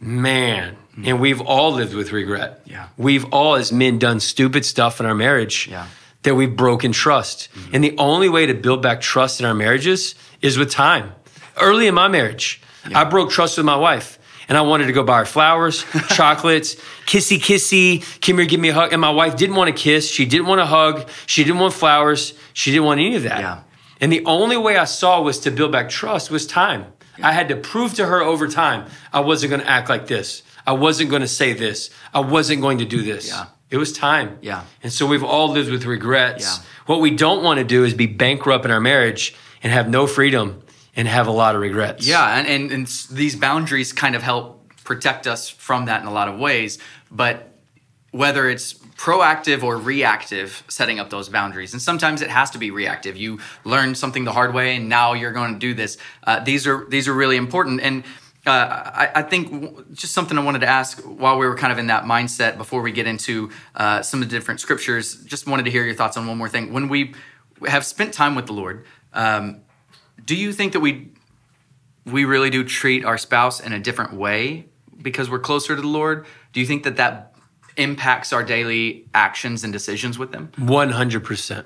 Man, 0.00 0.76
mm. 0.96 1.06
and 1.06 1.20
we've 1.20 1.40
all 1.40 1.72
lived 1.72 1.94
with 1.94 2.10
regret. 2.12 2.62
Yeah. 2.64 2.88
We've 2.96 3.24
all, 3.32 3.54
as 3.54 3.70
men, 3.72 3.98
done 3.98 4.18
stupid 4.20 4.64
stuff 4.64 4.98
in 5.00 5.06
our 5.06 5.14
marriage 5.14 5.68
Yeah. 5.68 5.86
That 6.22 6.34
we've 6.34 6.54
broken 6.54 6.92
trust. 6.92 7.48
Mm-hmm. 7.52 7.74
And 7.74 7.84
the 7.84 7.96
only 7.98 8.28
way 8.28 8.46
to 8.46 8.54
build 8.54 8.82
back 8.82 9.00
trust 9.00 9.40
in 9.40 9.46
our 9.46 9.54
marriages 9.54 10.14
is 10.40 10.58
with 10.58 10.70
time. 10.70 11.12
Early 11.60 11.86
in 11.86 11.94
my 11.94 12.08
marriage, 12.08 12.62
I 12.94 13.04
broke 13.04 13.30
trust 13.30 13.56
with 13.56 13.66
my 13.66 13.76
wife. 13.76 14.18
And 14.48 14.58
I 14.58 14.62
wanted 14.62 14.86
to 14.86 14.92
go 14.92 15.02
buy 15.04 15.20
her 15.20 15.24
flowers, 15.24 15.84
chocolates, 16.08 16.74
kissy 17.06 17.38
kissy, 17.38 18.20
come 18.20 18.38
here, 18.38 18.46
give 18.46 18.60
me 18.60 18.70
a 18.70 18.74
hug. 18.74 18.92
And 18.92 19.00
my 19.00 19.10
wife 19.10 19.36
didn't 19.36 19.56
want 19.56 19.74
to 19.74 19.82
kiss. 19.82 20.10
She 20.10 20.26
didn't 20.26 20.46
want 20.46 20.60
a 20.60 20.66
hug. 20.66 21.08
She 21.26 21.44
didn't 21.44 21.60
want 21.60 21.72
flowers. 21.72 22.34
She 22.52 22.70
didn't 22.70 22.84
want 22.84 23.00
any 23.00 23.14
of 23.14 23.22
that. 23.22 23.40
Yeah. 23.40 23.62
And 24.00 24.12
the 24.12 24.24
only 24.26 24.56
way 24.56 24.76
I 24.76 24.84
saw 24.84 25.22
was 25.22 25.38
to 25.40 25.50
build 25.50 25.72
back 25.72 25.88
trust 25.88 26.30
was 26.30 26.46
time. 26.46 26.86
I 27.22 27.32
had 27.32 27.48
to 27.48 27.56
prove 27.56 27.94
to 27.94 28.06
her 28.06 28.20
over 28.20 28.48
time 28.48 28.90
I 29.12 29.20
wasn't 29.20 29.50
going 29.50 29.62
to 29.62 29.68
act 29.68 29.88
like 29.88 30.06
this. 30.08 30.42
I 30.66 30.72
wasn't 30.72 31.10
going 31.10 31.22
to 31.22 31.28
say 31.28 31.52
this. 31.52 31.90
I 32.12 32.20
wasn't 32.20 32.62
going 32.62 32.78
to 32.78 32.84
do 32.84 33.02
this. 33.02 33.28
Yeah. 33.28 33.46
It 33.72 33.78
was 33.78 33.90
time. 33.90 34.38
Yeah. 34.42 34.64
And 34.82 34.92
so 34.92 35.06
we've 35.06 35.24
all 35.24 35.48
lived 35.48 35.70
with 35.70 35.86
regrets. 35.86 36.44
Yeah. 36.44 36.64
What 36.84 37.00
we 37.00 37.10
don't 37.10 37.42
want 37.42 37.56
to 37.56 37.64
do 37.64 37.84
is 37.84 37.94
be 37.94 38.06
bankrupt 38.06 38.66
in 38.66 38.70
our 38.70 38.80
marriage 38.80 39.34
and 39.62 39.72
have 39.72 39.88
no 39.88 40.06
freedom 40.06 40.62
and 40.94 41.08
have 41.08 41.26
a 41.26 41.30
lot 41.30 41.54
of 41.54 41.62
regrets. 41.62 42.06
Yeah, 42.06 42.38
and, 42.38 42.46
and, 42.46 42.70
and 42.70 42.86
these 43.10 43.34
boundaries 43.34 43.94
kind 43.94 44.14
of 44.14 44.22
help 44.22 44.68
protect 44.84 45.26
us 45.26 45.48
from 45.48 45.86
that 45.86 46.02
in 46.02 46.06
a 46.06 46.12
lot 46.12 46.28
of 46.28 46.38
ways. 46.38 46.78
But 47.10 47.48
whether 48.10 48.50
it's 48.50 48.74
proactive 48.74 49.62
or 49.62 49.78
reactive, 49.78 50.62
setting 50.68 51.00
up 51.00 51.08
those 51.08 51.30
boundaries, 51.30 51.72
and 51.72 51.80
sometimes 51.80 52.20
it 52.20 52.28
has 52.28 52.50
to 52.50 52.58
be 52.58 52.70
reactive. 52.70 53.16
You 53.16 53.40
learn 53.64 53.94
something 53.94 54.24
the 54.24 54.32
hard 54.32 54.52
way, 54.52 54.76
and 54.76 54.90
now 54.90 55.14
you're 55.14 55.32
going 55.32 55.54
to 55.54 55.58
do 55.58 55.72
this. 55.72 55.96
Uh, 56.24 56.40
these 56.40 56.66
are 56.66 56.84
these 56.90 57.08
are 57.08 57.14
really 57.14 57.38
important. 57.38 57.80
And 57.80 58.04
uh, 58.46 58.50
I, 58.50 59.10
I 59.16 59.22
think 59.22 59.92
just 59.94 60.12
something 60.12 60.36
I 60.36 60.42
wanted 60.42 60.60
to 60.60 60.66
ask 60.66 61.00
while 61.00 61.38
we 61.38 61.46
were 61.46 61.56
kind 61.56 61.72
of 61.72 61.78
in 61.78 61.86
that 61.86 62.04
mindset 62.04 62.58
before 62.58 62.82
we 62.82 62.90
get 62.90 63.06
into 63.06 63.50
uh, 63.76 64.02
some 64.02 64.20
of 64.20 64.28
the 64.28 64.36
different 64.36 64.60
scriptures. 64.60 65.22
Just 65.24 65.46
wanted 65.46 65.64
to 65.64 65.70
hear 65.70 65.84
your 65.84 65.94
thoughts 65.94 66.16
on 66.16 66.26
one 66.26 66.38
more 66.38 66.48
thing. 66.48 66.72
When 66.72 66.88
we 66.88 67.14
have 67.68 67.86
spent 67.86 68.12
time 68.12 68.34
with 68.34 68.46
the 68.46 68.52
Lord, 68.52 68.84
um, 69.12 69.60
do 70.24 70.34
you 70.34 70.52
think 70.52 70.72
that 70.72 70.80
we 70.80 71.12
we 72.04 72.24
really 72.24 72.50
do 72.50 72.64
treat 72.64 73.04
our 73.04 73.16
spouse 73.16 73.60
in 73.60 73.72
a 73.72 73.78
different 73.78 74.12
way 74.12 74.66
because 75.00 75.30
we're 75.30 75.38
closer 75.38 75.76
to 75.76 75.80
the 75.80 75.88
Lord? 75.88 76.26
Do 76.52 76.60
you 76.60 76.66
think 76.66 76.82
that 76.82 76.96
that 76.96 77.34
impacts 77.76 78.32
our 78.32 78.42
daily 78.42 79.06
actions 79.14 79.62
and 79.62 79.72
decisions 79.72 80.18
with 80.18 80.32
them? 80.32 80.50
100%. 80.56 81.64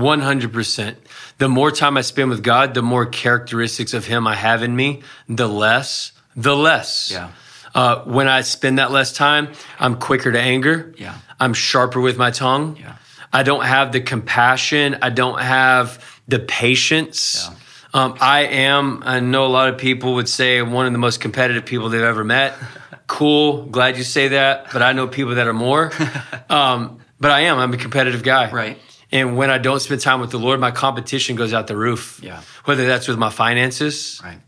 100%. 0.00 0.96
The 1.38 1.48
more 1.48 1.70
time 1.70 1.96
I 1.96 2.00
spend 2.00 2.30
with 2.30 2.42
God, 2.42 2.74
the 2.74 2.82
more 2.82 3.06
characteristics 3.06 3.94
of 3.94 4.06
Him 4.06 4.26
I 4.26 4.34
have 4.34 4.62
in 4.62 4.74
me, 4.74 5.02
the 5.28 5.48
less, 5.48 6.12
the 6.36 6.56
less. 6.56 7.10
Yeah. 7.12 7.30
Uh, 7.74 8.02
when 8.04 8.26
I 8.28 8.40
spend 8.40 8.78
that 8.78 8.90
less 8.90 9.12
time, 9.12 9.52
I'm 9.78 9.96
quicker 9.96 10.32
to 10.32 10.40
anger. 10.40 10.94
Yeah. 10.98 11.14
I'm 11.38 11.54
sharper 11.54 12.00
with 12.00 12.16
my 12.16 12.30
tongue. 12.30 12.76
Yeah. 12.78 12.96
I 13.32 13.44
don't 13.44 13.64
have 13.64 13.92
the 13.92 14.00
compassion. 14.00 14.98
I 15.02 15.10
don't 15.10 15.40
have 15.40 16.04
the 16.26 16.40
patience. 16.40 17.48
Yeah. 17.48 17.56
Um, 17.92 18.16
I 18.20 18.40
am, 18.46 19.02
I 19.04 19.20
know 19.20 19.46
a 19.46 19.48
lot 19.48 19.68
of 19.68 19.78
people 19.78 20.14
would 20.14 20.28
say 20.28 20.62
one 20.62 20.86
of 20.86 20.92
the 20.92 20.98
most 20.98 21.20
competitive 21.20 21.64
people 21.64 21.88
they've 21.88 22.00
ever 22.00 22.24
met. 22.24 22.54
Cool. 23.06 23.66
Glad 23.66 23.96
you 23.96 24.04
say 24.04 24.28
that. 24.28 24.72
But 24.72 24.82
I 24.82 24.92
know 24.92 25.08
people 25.08 25.34
that 25.34 25.48
are 25.48 25.52
more. 25.52 25.90
Um, 26.48 27.00
but 27.20 27.30
I 27.30 27.42
am. 27.42 27.58
I'm 27.58 27.72
a 27.72 27.76
competitive 27.76 28.24
guy. 28.24 28.50
Right. 28.50 28.78
And 29.12 29.36
when 29.36 29.50
I 29.50 29.58
don't 29.58 29.80
spend 29.80 30.00
time 30.00 30.20
with 30.20 30.30
the 30.30 30.38
Lord, 30.38 30.60
my 30.60 30.70
competition 30.70 31.36
goes 31.36 31.52
out 31.52 31.66
the 31.66 31.76
roof. 31.76 32.20
Yeah. 32.22 32.40
Whether 32.64 32.86
that's 32.86 33.08
with 33.08 33.18
my 33.18 33.30
finances, 33.30 34.20
Right. 34.22 34.38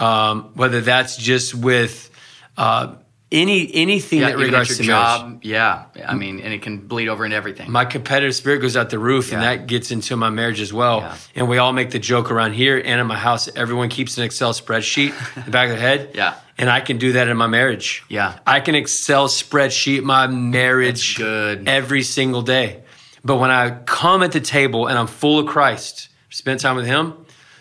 um, 0.00 0.50
whether 0.54 0.80
that's 0.80 1.16
just 1.16 1.54
with 1.54 2.10
uh, 2.56 2.94
any 3.30 3.70
anything 3.74 4.20
Yeah, 4.20 4.30
that 4.30 4.38
regards 4.38 4.78
your 4.78 4.86
job. 4.86 5.40
Yeah. 5.42 5.84
I 6.06 6.14
mean, 6.14 6.40
and 6.40 6.52
it 6.52 6.62
can 6.62 6.78
bleed 6.88 7.08
over 7.08 7.24
into 7.24 7.36
everything. 7.36 7.70
My 7.70 7.84
competitive 7.84 8.34
spirit 8.34 8.60
goes 8.60 8.76
out 8.76 8.90
the 8.90 8.98
roof, 8.98 9.32
and 9.32 9.42
that 9.42 9.66
gets 9.66 9.90
into 9.90 10.16
my 10.16 10.30
marriage 10.30 10.60
as 10.60 10.72
well. 10.72 11.00
Yeah. 11.00 11.16
And 11.36 11.48
we 11.48 11.58
all 11.58 11.72
make 11.72 11.90
the 11.90 11.98
joke 11.98 12.30
around 12.30 12.54
here 12.54 12.78
and 12.78 13.00
in 13.00 13.06
my 13.06 13.18
house. 13.18 13.48
Everyone 13.54 13.90
keeps 13.90 14.16
an 14.18 14.24
Excel 14.24 14.52
spreadsheet 14.54 15.10
in 15.36 15.44
the 15.44 15.50
back 15.50 15.68
of 15.70 15.78
their 15.78 15.80
head. 15.98 16.10
Yeah. 16.14 16.34
And 16.60 16.68
I 16.68 16.80
can 16.80 16.98
do 16.98 17.12
that 17.12 17.28
in 17.28 17.36
my 17.36 17.46
marriage. 17.46 18.02
Yeah. 18.08 18.36
I 18.44 18.58
can 18.58 18.74
Excel 18.74 19.28
spreadsheet 19.28 20.02
my 20.02 20.26
marriage 20.26 21.16
That's 21.16 21.18
good. 21.18 21.68
every 21.68 22.02
single 22.02 22.42
day. 22.42 22.82
But 23.28 23.36
when 23.36 23.50
I 23.50 23.70
come 23.84 24.22
at 24.22 24.32
the 24.32 24.40
table 24.40 24.86
and 24.86 24.98
I'm 24.98 25.06
full 25.06 25.38
of 25.38 25.46
Christ, 25.46 26.08
spend 26.30 26.60
time 26.60 26.76
with 26.76 26.86
Him, 26.86 27.12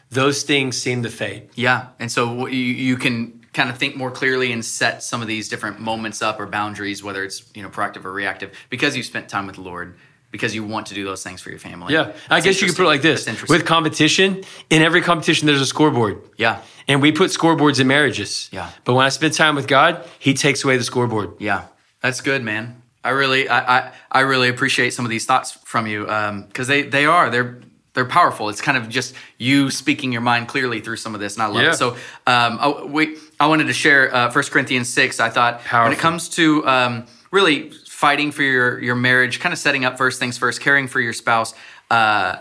those 0.09 0.43
things 0.43 0.77
seem 0.77 1.03
to 1.03 1.09
fade. 1.09 1.49
Yeah, 1.55 1.87
and 1.99 2.09
so 2.09 2.47
you, 2.47 2.57
you 2.57 2.95
can 2.95 3.45
kind 3.51 3.69
of 3.69 3.77
think 3.77 3.97
more 3.97 4.09
clearly 4.09 4.53
and 4.53 4.63
set 4.63 5.03
some 5.03 5.21
of 5.21 5.27
these 5.27 5.49
different 5.49 5.79
moments 5.81 6.21
up 6.21 6.39
or 6.39 6.45
boundaries, 6.45 7.03
whether 7.03 7.21
it's 7.21 7.43
you 7.53 7.61
know 7.63 7.69
proactive 7.69 8.05
or 8.05 8.13
reactive, 8.13 8.53
because 8.69 8.95
you've 8.95 9.05
spent 9.05 9.27
time 9.27 9.45
with 9.45 9.55
the 9.55 9.61
Lord, 9.61 9.97
because 10.31 10.55
you 10.55 10.63
want 10.63 10.87
to 10.87 10.93
do 10.93 11.03
those 11.03 11.21
things 11.21 11.41
for 11.41 11.49
your 11.49 11.59
family. 11.59 11.93
Yeah. 11.93 12.13
I 12.29 12.39
guess 12.39 12.61
you 12.61 12.67
could 12.67 12.77
put 12.77 12.83
it 12.83 12.93
like 12.95 13.01
this 13.01 13.27
with 13.49 13.65
competition, 13.65 14.45
in 14.69 14.81
every 14.81 15.01
competition, 15.01 15.47
there's 15.47 15.59
a 15.59 15.65
scoreboard. 15.65 16.21
yeah, 16.37 16.61
And 16.87 17.01
we 17.01 17.11
put 17.11 17.31
scoreboards 17.31 17.81
in 17.81 17.87
marriages. 17.87 18.49
Yeah. 18.53 18.69
But 18.85 18.93
when 18.93 19.05
I 19.05 19.09
spend 19.09 19.33
time 19.33 19.55
with 19.55 19.67
God, 19.67 20.07
He 20.19 20.33
takes 20.33 20.63
away 20.63 20.77
the 20.77 20.85
scoreboard. 20.85 21.31
yeah, 21.39 21.65
that's 21.99 22.21
good, 22.21 22.41
man. 22.41 22.81
I 23.03 23.09
really, 23.11 23.47
I, 23.47 23.77
I, 23.77 23.91
I 24.11 24.19
really 24.21 24.49
appreciate 24.49 24.93
some 24.93 25.05
of 25.05 25.09
these 25.09 25.25
thoughts 25.25 25.51
from 25.51 25.87
you 25.87 26.01
because 26.47 26.67
they, 26.67 26.81
they 26.83 27.05
are 27.05 27.29
they're 27.29 27.61
they're 27.93 28.05
powerful. 28.05 28.49
It's 28.49 28.61
kind 28.61 28.77
of 28.77 28.89
just 28.89 29.15
you 29.39 29.71
speaking 29.71 30.11
your 30.11 30.21
mind 30.21 30.47
clearly 30.47 30.81
through 30.81 30.97
some 30.97 31.15
of 31.15 31.19
this, 31.19 31.33
and 31.33 31.41
I 31.41 31.47
love 31.47 31.63
Yeah. 31.63 31.71
it. 31.71 31.75
So, 31.77 31.93
um, 32.27 32.59
I, 32.61 32.83
we, 32.83 33.17
I 33.39 33.47
wanted 33.47 33.65
to 33.67 33.73
share 33.73 34.13
uh, 34.13 34.31
1 34.31 34.43
Corinthians 34.45 34.87
six. 34.87 35.19
I 35.19 35.29
thought 35.29 35.61
when 35.71 35.91
it 35.93 35.97
comes 35.97 36.29
to 36.29 36.67
um, 36.67 37.07
really 37.31 37.71
fighting 37.87 38.31
for 38.31 38.43
your 38.43 38.79
your 38.81 38.95
marriage, 38.95 39.39
kind 39.39 39.51
of 39.51 39.57
setting 39.57 39.83
up 39.83 39.97
first 39.97 40.19
things 40.19 40.37
first, 40.37 40.61
caring 40.61 40.87
for 40.87 40.99
your 41.01 41.13
spouse. 41.13 41.55
Uh, 41.89 42.37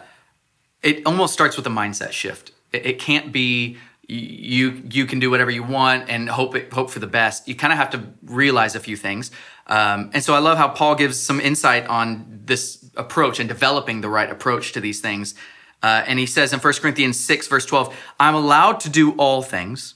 it 0.82 1.06
almost 1.06 1.32
starts 1.32 1.56
with 1.56 1.66
a 1.66 1.70
mindset 1.70 2.12
shift. 2.12 2.52
It, 2.72 2.84
it 2.84 2.98
can't 2.98 3.32
be 3.32 3.78
you 4.08 4.82
you 4.90 5.04
can 5.06 5.18
do 5.18 5.30
whatever 5.30 5.50
you 5.50 5.62
want 5.62 6.08
and 6.08 6.28
hope 6.28 6.54
it, 6.54 6.72
hope 6.72 6.90
for 6.90 7.00
the 7.00 7.06
best. 7.06 7.48
You 7.48 7.54
kind 7.56 7.72
of 7.72 7.78
have 7.78 7.90
to 7.90 8.02
realize 8.24 8.76
a 8.76 8.80
few 8.80 8.96
things. 8.96 9.30
Um, 9.66 10.10
and 10.14 10.22
so 10.22 10.34
I 10.34 10.38
love 10.38 10.58
how 10.58 10.68
Paul 10.68 10.94
gives 10.94 11.18
some 11.18 11.40
insight 11.40 11.86
on 11.86 12.42
this 12.44 12.88
approach 12.96 13.40
and 13.40 13.48
developing 13.48 14.00
the 14.00 14.08
right 14.08 14.30
approach 14.30 14.72
to 14.72 14.80
these 14.80 15.00
things. 15.00 15.34
Uh, 15.82 16.04
and 16.06 16.18
he 16.18 16.26
says 16.26 16.52
in 16.52 16.60
1 16.60 16.72
Corinthians 16.74 17.18
6, 17.20 17.48
verse 17.48 17.66
12, 17.66 17.94
I'm 18.18 18.34
allowed 18.34 18.80
to 18.80 18.88
do 18.88 19.12
all 19.12 19.42
things, 19.42 19.94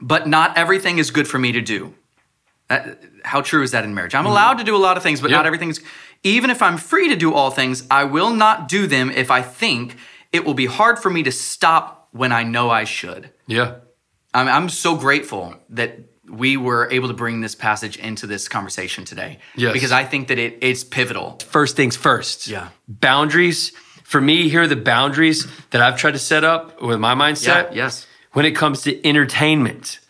but 0.00 0.26
not 0.26 0.58
everything 0.58 0.98
is 0.98 1.10
good 1.10 1.26
for 1.28 1.38
me 1.38 1.52
to 1.52 1.60
do. 1.60 1.94
Uh, 2.68 2.94
how 3.24 3.40
true 3.40 3.62
is 3.62 3.70
that 3.70 3.84
in 3.84 3.94
marriage? 3.94 4.14
I'm 4.14 4.26
allowed 4.26 4.58
to 4.58 4.64
do 4.64 4.74
a 4.74 4.78
lot 4.78 4.96
of 4.96 5.02
things, 5.02 5.20
but 5.20 5.30
Yep. 5.30 5.38
not 5.38 5.46
everything 5.46 5.70
is. 5.70 5.80
Even 6.24 6.50
if 6.50 6.60
I'm 6.60 6.76
free 6.76 7.08
to 7.08 7.16
do 7.16 7.32
all 7.34 7.50
things, 7.50 7.84
I 7.90 8.04
will 8.04 8.30
not 8.30 8.68
do 8.68 8.86
them 8.86 9.10
if 9.10 9.30
I 9.30 9.42
think 9.42 9.96
it 10.32 10.44
will 10.44 10.54
be 10.54 10.66
hard 10.66 10.98
for 10.98 11.10
me 11.10 11.22
to 11.22 11.32
stop 11.32 12.01
when 12.12 12.32
I 12.32 12.44
know 12.44 12.70
I 12.70 12.84
should. 12.84 13.30
Yeah. 13.46 13.76
I'm, 14.32 14.48
I'm 14.48 14.68
so 14.68 14.96
grateful 14.96 15.54
that 15.70 15.98
we 16.28 16.56
were 16.56 16.88
able 16.90 17.08
to 17.08 17.14
bring 17.14 17.40
this 17.40 17.54
passage 17.54 17.96
into 17.96 18.26
this 18.26 18.48
conversation 18.48 19.04
today. 19.04 19.38
Yes. 19.56 19.72
Because 19.72 19.92
I 19.92 20.04
think 20.04 20.28
that 20.28 20.38
it, 20.38 20.58
it's 20.62 20.84
pivotal. 20.84 21.38
First 21.48 21.76
things 21.76 21.96
first. 21.96 22.46
Yeah. 22.46 22.68
Boundaries. 22.88 23.72
For 24.04 24.20
me, 24.20 24.48
here 24.48 24.62
are 24.62 24.66
the 24.66 24.76
boundaries 24.76 25.46
that 25.70 25.82
I've 25.82 25.96
tried 25.96 26.12
to 26.12 26.18
set 26.18 26.44
up 26.44 26.80
with 26.80 27.00
my 27.00 27.14
mindset. 27.14 27.70
Yeah, 27.70 27.84
yes. 27.84 28.06
When 28.32 28.46
it 28.46 28.52
comes 28.52 28.82
to 28.82 29.06
entertainment, 29.06 30.00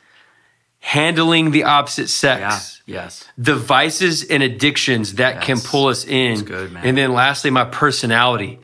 handling 0.80 1.52
the 1.52 1.64
opposite 1.64 2.08
sex. 2.08 2.82
Yeah, 2.86 3.02
yes. 3.02 3.24
the 3.38 3.54
vices 3.54 4.24
and 4.24 4.42
addictions 4.42 5.14
that 5.14 5.42
can 5.42 5.60
pull 5.60 5.86
us 5.86 6.04
in. 6.04 6.34
That's 6.34 6.42
good, 6.42 6.72
man. 6.72 6.84
And 6.84 6.98
then 6.98 7.12
lastly, 7.12 7.50
my 7.50 7.64
personality. 7.64 8.60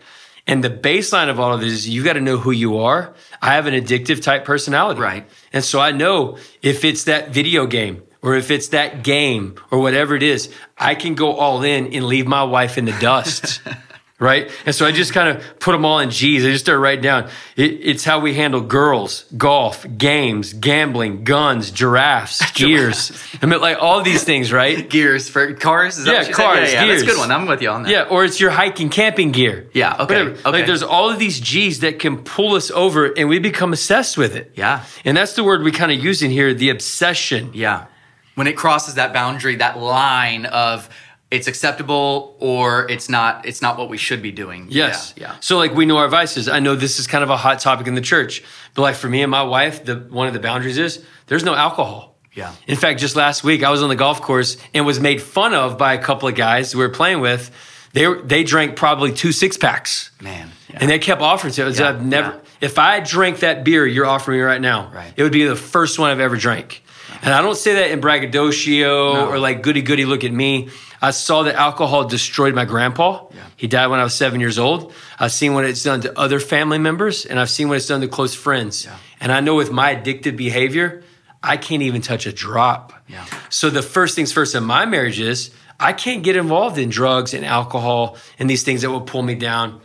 And 0.48 0.64
the 0.64 0.70
baseline 0.70 1.28
of 1.28 1.38
all 1.38 1.52
of 1.52 1.60
this 1.60 1.72
is 1.72 1.88
you 1.88 2.02
got 2.02 2.14
to 2.14 2.20
know 2.22 2.38
who 2.38 2.50
you 2.50 2.78
are. 2.78 3.14
I 3.40 3.54
have 3.54 3.66
an 3.66 3.74
addictive 3.74 4.22
type 4.22 4.46
personality. 4.46 5.00
Right. 5.00 5.28
And 5.52 5.62
so 5.62 5.78
I 5.78 5.92
know 5.92 6.38
if 6.62 6.84
it's 6.84 7.04
that 7.04 7.28
video 7.28 7.66
game 7.66 8.02
or 8.22 8.34
if 8.34 8.50
it's 8.50 8.68
that 8.68 9.04
game 9.04 9.56
or 9.70 9.78
whatever 9.78 10.16
it 10.16 10.22
is, 10.22 10.52
I 10.76 10.94
can 10.94 11.14
go 11.14 11.34
all 11.34 11.62
in 11.62 11.92
and 11.92 12.06
leave 12.06 12.26
my 12.26 12.44
wife 12.44 12.78
in 12.78 12.86
the 12.86 12.98
dust. 12.98 13.60
right? 14.20 14.50
And 14.66 14.75
so 14.75 14.84
I 14.84 14.92
just 14.92 15.12
kind 15.12 15.28
of 15.28 15.60
put 15.60 15.72
them 15.72 15.84
all 15.84 16.00
in 16.00 16.10
G's. 16.10 16.44
I 16.44 16.48
just 16.50 16.64
start 16.64 16.80
writing 16.80 17.02
down. 17.02 17.30
It, 17.56 17.72
it's 17.82 18.04
how 18.04 18.18
we 18.20 18.34
handle 18.34 18.60
girls, 18.60 19.25
golf, 19.37 19.87
games, 19.96 20.52
gambling, 20.52 21.25
guns, 21.25 21.70
giraffes, 21.70 22.50
gears. 22.54 23.12
I 23.40 23.46
mean, 23.46 23.60
like 23.60 23.78
all 23.80 24.02
these 24.02 24.25
things, 24.25 24.52
right? 24.52 24.88
Gears 24.98 25.28
for 25.28 25.54
cars? 25.54 25.98
Is 25.98 26.06
Yeah, 26.06 26.30
cars, 26.32 26.72
Yeah, 26.72 26.84
yeah, 26.84 26.87
that's 26.88 27.02
a 27.02 27.06
good 27.06 27.18
one. 27.18 27.30
I'm 27.30 27.46
with 27.46 27.62
you 27.62 27.70
on 27.70 27.84
that. 27.84 27.90
Yeah, 27.90 28.02
or 28.10 28.25
it's 28.25 28.40
your 28.40 28.50
hiking 28.50 28.88
camping 28.88 29.32
gear. 29.32 29.68
Yeah, 29.72 29.92
okay, 29.94 30.02
Whatever. 30.02 30.30
okay. 30.30 30.50
Like 30.50 30.66
there's 30.66 30.82
all 30.82 31.10
of 31.10 31.18
these 31.18 31.38
G's 31.38 31.80
that 31.80 31.98
can 31.98 32.18
pull 32.25 32.54
us 32.54 32.70
over 32.70 33.06
and 33.06 33.28
we 33.28 33.38
become 33.38 33.72
obsessed 33.72 34.18
with 34.18 34.34
it. 34.34 34.52
Yeah. 34.54 34.84
And 35.04 35.16
that's 35.16 35.34
the 35.34 35.44
word 35.44 35.62
we 35.62 35.72
kind 35.72 35.92
of 35.92 36.02
use 36.02 36.22
in 36.22 36.30
here, 36.30 36.54
the 36.54 36.70
obsession. 36.70 37.50
Yeah. 37.54 37.87
When 38.34 38.46
it 38.46 38.56
crosses 38.56 38.94
that 38.94 39.12
boundary, 39.12 39.56
that 39.56 39.78
line 39.78 40.46
of 40.46 40.88
it's 41.30 41.47
acceptable 41.47 42.37
or 42.40 42.88
it's 42.90 43.08
not 43.08 43.44
it's 43.47 43.61
not 43.61 43.76
what 43.78 43.88
we 43.90 43.99
should 43.99 44.23
be 44.23 44.32
doing. 44.32 44.66
Yes. 44.70 45.12
Yeah. 45.16 45.32
yeah. 45.32 45.37
So 45.40 45.58
like 45.58 45.75
we 45.75 45.85
know 45.87 45.99
our 45.99 46.08
vices. 46.08 46.49
I 46.49 46.61
know 46.61 46.75
this 46.75 46.99
is 46.99 47.06
kind 47.06 47.23
of 47.25 47.30
a 47.30 47.37
hot 47.37 47.61
topic 47.61 47.87
in 47.87 47.94
the 47.94 48.00
church, 48.00 48.42
but 48.75 48.82
like 48.82 48.94
for 48.97 49.08
me 49.08 49.23
and 49.23 49.30
my 49.30 49.42
wife, 49.42 49.85
the 49.85 49.97
one 49.97 50.26
of 50.26 50.32
the 50.35 50.40
boundaries 50.40 50.78
is 50.78 51.04
there's 51.26 51.44
no 51.44 51.54
alcohol. 51.54 52.16
Yeah. 52.35 52.54
In 52.66 52.76
fact, 52.76 53.00
just 53.00 53.16
last 53.16 53.42
week 53.44 53.62
I 53.64 53.70
was 53.70 53.82
on 53.82 53.88
the 53.88 53.97
golf 53.97 54.23
course 54.23 54.56
and 54.73 54.87
was 54.87 55.00
made 55.00 55.20
fun 55.20 55.54
of 55.54 55.76
by 55.76 55.94
a 55.94 55.99
couple 56.02 56.28
of 56.28 56.35
guys 56.35 56.75
we 56.75 56.82
were 56.82 56.88
playing 56.88 57.20
with. 57.20 57.50
They 57.92 58.06
they 58.23 58.44
drank 58.44 58.76
probably 58.76 59.12
two 59.12 59.32
six 59.32 59.56
packs. 59.56 60.11
Man. 60.23 60.50
Yeah. 60.70 60.78
And 60.80 60.90
they 60.90 60.99
kept 60.99 61.20
offering 61.20 61.52
to. 61.54 61.70
Yeah, 61.70 61.88
I've 61.88 62.04
never. 62.04 62.40
If 62.61 62.78
I 62.78 63.00
drank 63.00 63.40
that 63.40 63.64
beer 63.64 63.87
you're 63.87 64.06
offering 64.06 64.38
me 64.38 64.42
right 64.44 64.61
now, 64.61 64.90
Right. 64.94 65.12
it 65.16 65.23
would 65.23 65.32
be 65.32 65.44
the 65.44 65.56
first 65.56 65.99
one 65.99 66.11
I've 66.11 66.20
ever 66.20 66.37
drank. 66.37 66.82
And 67.23 67.32
I 67.35 67.40
don't 67.42 67.56
say 67.56 67.75
that 67.76 67.90
in 67.90 68.00
braggadocio 68.00 69.14
No. 69.14 69.28
or 69.30 69.38
like 69.38 69.62
goody 69.62 69.82
goody. 69.82 70.04
Look 70.04 70.25
at 70.25 70.32
me. 70.32 70.68
I 71.00 71.12
saw 71.12 71.44
that 71.44 71.54
alcohol 71.54 72.04
destroyed 72.04 72.54
my 72.54 72.64
grandpa. 72.64 73.26
Yeah. 73.34 73.46
He 73.56 73.66
died 73.66 73.86
when 73.88 74.00
I 74.00 74.04
was 74.04 74.14
seven 74.14 74.40
years 74.40 74.58
old. 74.58 74.92
I've 75.18 75.32
seen 75.32 75.54
what 75.54 75.64
it's 75.64 75.82
done 75.82 76.00
to 76.02 76.18
other 76.18 76.40
family 76.40 76.78
members, 76.78 77.24
and 77.24 77.38
I've 77.38 77.50
seen 77.50 77.68
what 77.68 77.76
it's 77.76 77.86
done 77.86 78.00
to 78.00 78.08
close 78.08 78.34
friends. 78.34 78.84
Yeah. 78.84 78.96
And 79.20 79.32
I 79.32 79.40
know 79.40 79.54
with 79.54 79.70
my 79.70 79.94
addictive 79.94 80.36
behavior, 80.36 81.04
I 81.42 81.56
can't 81.56 81.82
even 81.82 82.02
touch 82.02 82.26
a 82.26 82.32
drop. 82.32 82.92
Yeah. 83.06 83.24
So 83.48 83.70
the 83.70 83.82
first 83.82 84.16
things 84.16 84.32
first 84.32 84.54
in 84.54 84.64
my 84.64 84.86
marriage 84.86 85.20
is 85.20 85.52
I 85.78 85.92
can't 85.92 86.24
get 86.24 86.36
involved 86.36 86.78
in 86.78 86.88
drugs 86.88 87.34
and 87.34 87.44
alcohol 87.44 88.16
and 88.38 88.50
these 88.50 88.64
things 88.64 88.82
that 88.82 88.90
will 88.90 89.02
pull 89.02 89.22
me 89.22 89.34
down. 89.36 89.80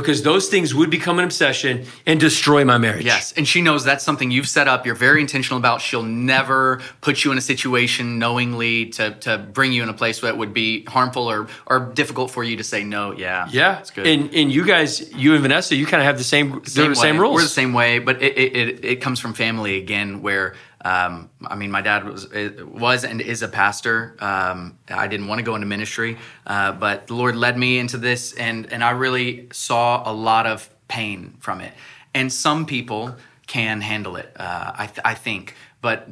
Because 0.00 0.22
those 0.22 0.48
things 0.48 0.74
would 0.74 0.90
become 0.90 1.18
an 1.18 1.24
obsession 1.24 1.86
and 2.06 2.20
destroy 2.20 2.64
my 2.64 2.78
marriage. 2.78 3.04
Yes, 3.04 3.32
and 3.32 3.46
she 3.46 3.62
knows 3.62 3.84
that's 3.84 4.04
something 4.04 4.30
you've 4.30 4.48
set 4.48 4.68
up. 4.68 4.86
You're 4.86 4.94
very 4.94 5.20
intentional 5.20 5.58
about. 5.58 5.80
She'll 5.80 6.02
never 6.02 6.80
put 7.00 7.24
you 7.24 7.32
in 7.32 7.38
a 7.38 7.40
situation 7.42 8.18
knowingly 8.18 8.86
to 8.90 9.12
to 9.20 9.38
bring 9.38 9.72
you 9.72 9.82
in 9.82 9.88
a 9.88 9.94
place 9.94 10.20
that 10.20 10.36
would 10.38 10.52
be 10.54 10.84
harmful 10.84 11.30
or 11.30 11.48
or 11.66 11.80
difficult 11.94 12.30
for 12.30 12.44
you 12.44 12.56
to 12.56 12.64
say 12.64 12.84
no. 12.84 13.12
Yeah, 13.12 13.48
Yeah. 13.50 13.78
it's 13.80 13.90
good. 13.90 14.06
And 14.06 14.34
and 14.34 14.52
you 14.52 14.64
guys, 14.64 15.12
you 15.14 15.34
and 15.34 15.42
Vanessa, 15.42 15.74
you 15.74 15.86
kind 15.86 16.02
of 16.02 16.06
have 16.06 16.18
the 16.18 16.24
same 16.24 16.60
the 16.62 16.94
same 16.94 17.18
rules. 17.18 17.34
We're 17.34 17.42
the 17.42 17.48
same 17.48 17.72
way, 17.72 17.98
but 17.98 18.22
it 18.22 18.36
it, 18.36 18.56
it, 18.56 18.84
it 18.84 19.00
comes 19.00 19.20
from 19.20 19.34
family 19.34 19.76
again. 19.78 20.22
Where 20.22 20.54
um, 20.84 21.30
I 21.44 21.56
mean, 21.56 21.70
my 21.70 21.80
dad 21.80 22.04
was 22.04 22.28
was 22.62 23.04
and 23.04 23.20
is 23.20 23.42
a 23.42 23.48
pastor. 23.48 24.16
Um, 24.20 24.78
I 24.88 25.08
didn't 25.08 25.26
want 25.26 25.38
to 25.38 25.42
go 25.42 25.54
into 25.54 25.66
ministry, 25.66 26.18
uh, 26.46 26.72
but 26.72 27.06
the 27.06 27.14
Lord 27.14 27.36
led 27.36 27.58
me 27.58 27.78
into 27.78 27.96
this, 27.96 28.34
and 28.34 28.70
and 28.72 28.84
I 28.84 28.90
really 28.90 29.48
saw 29.50 30.02
a 30.08 30.12
lot 30.12 30.46
of 30.46 30.68
pain 30.88 31.36
from 31.40 31.60
it. 31.60 31.72
And 32.12 32.32
some 32.32 32.66
people 32.66 33.16
can 33.46 33.80
handle 33.80 34.16
it, 34.16 34.30
uh, 34.38 34.72
I 34.76 34.86
th- 34.86 35.00
I 35.04 35.14
think, 35.14 35.54
but 35.80 36.08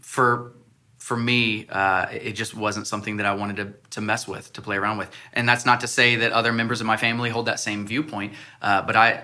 for 0.00 0.52
for 0.98 1.16
me, 1.16 1.66
uh, 1.68 2.06
it 2.10 2.32
just 2.32 2.52
wasn't 2.52 2.84
something 2.84 3.18
that 3.18 3.26
I 3.26 3.34
wanted 3.34 3.56
to, 3.58 3.74
to 3.90 4.00
mess 4.00 4.26
with, 4.26 4.52
to 4.54 4.60
play 4.60 4.76
around 4.76 4.98
with. 4.98 5.08
And 5.32 5.48
that's 5.48 5.64
not 5.64 5.78
to 5.82 5.86
say 5.86 6.16
that 6.16 6.32
other 6.32 6.52
members 6.52 6.80
of 6.80 6.86
my 6.88 6.96
family 6.96 7.30
hold 7.30 7.46
that 7.46 7.60
same 7.60 7.86
viewpoint, 7.86 8.34
uh, 8.60 8.82
but 8.82 8.96
I 8.96 9.22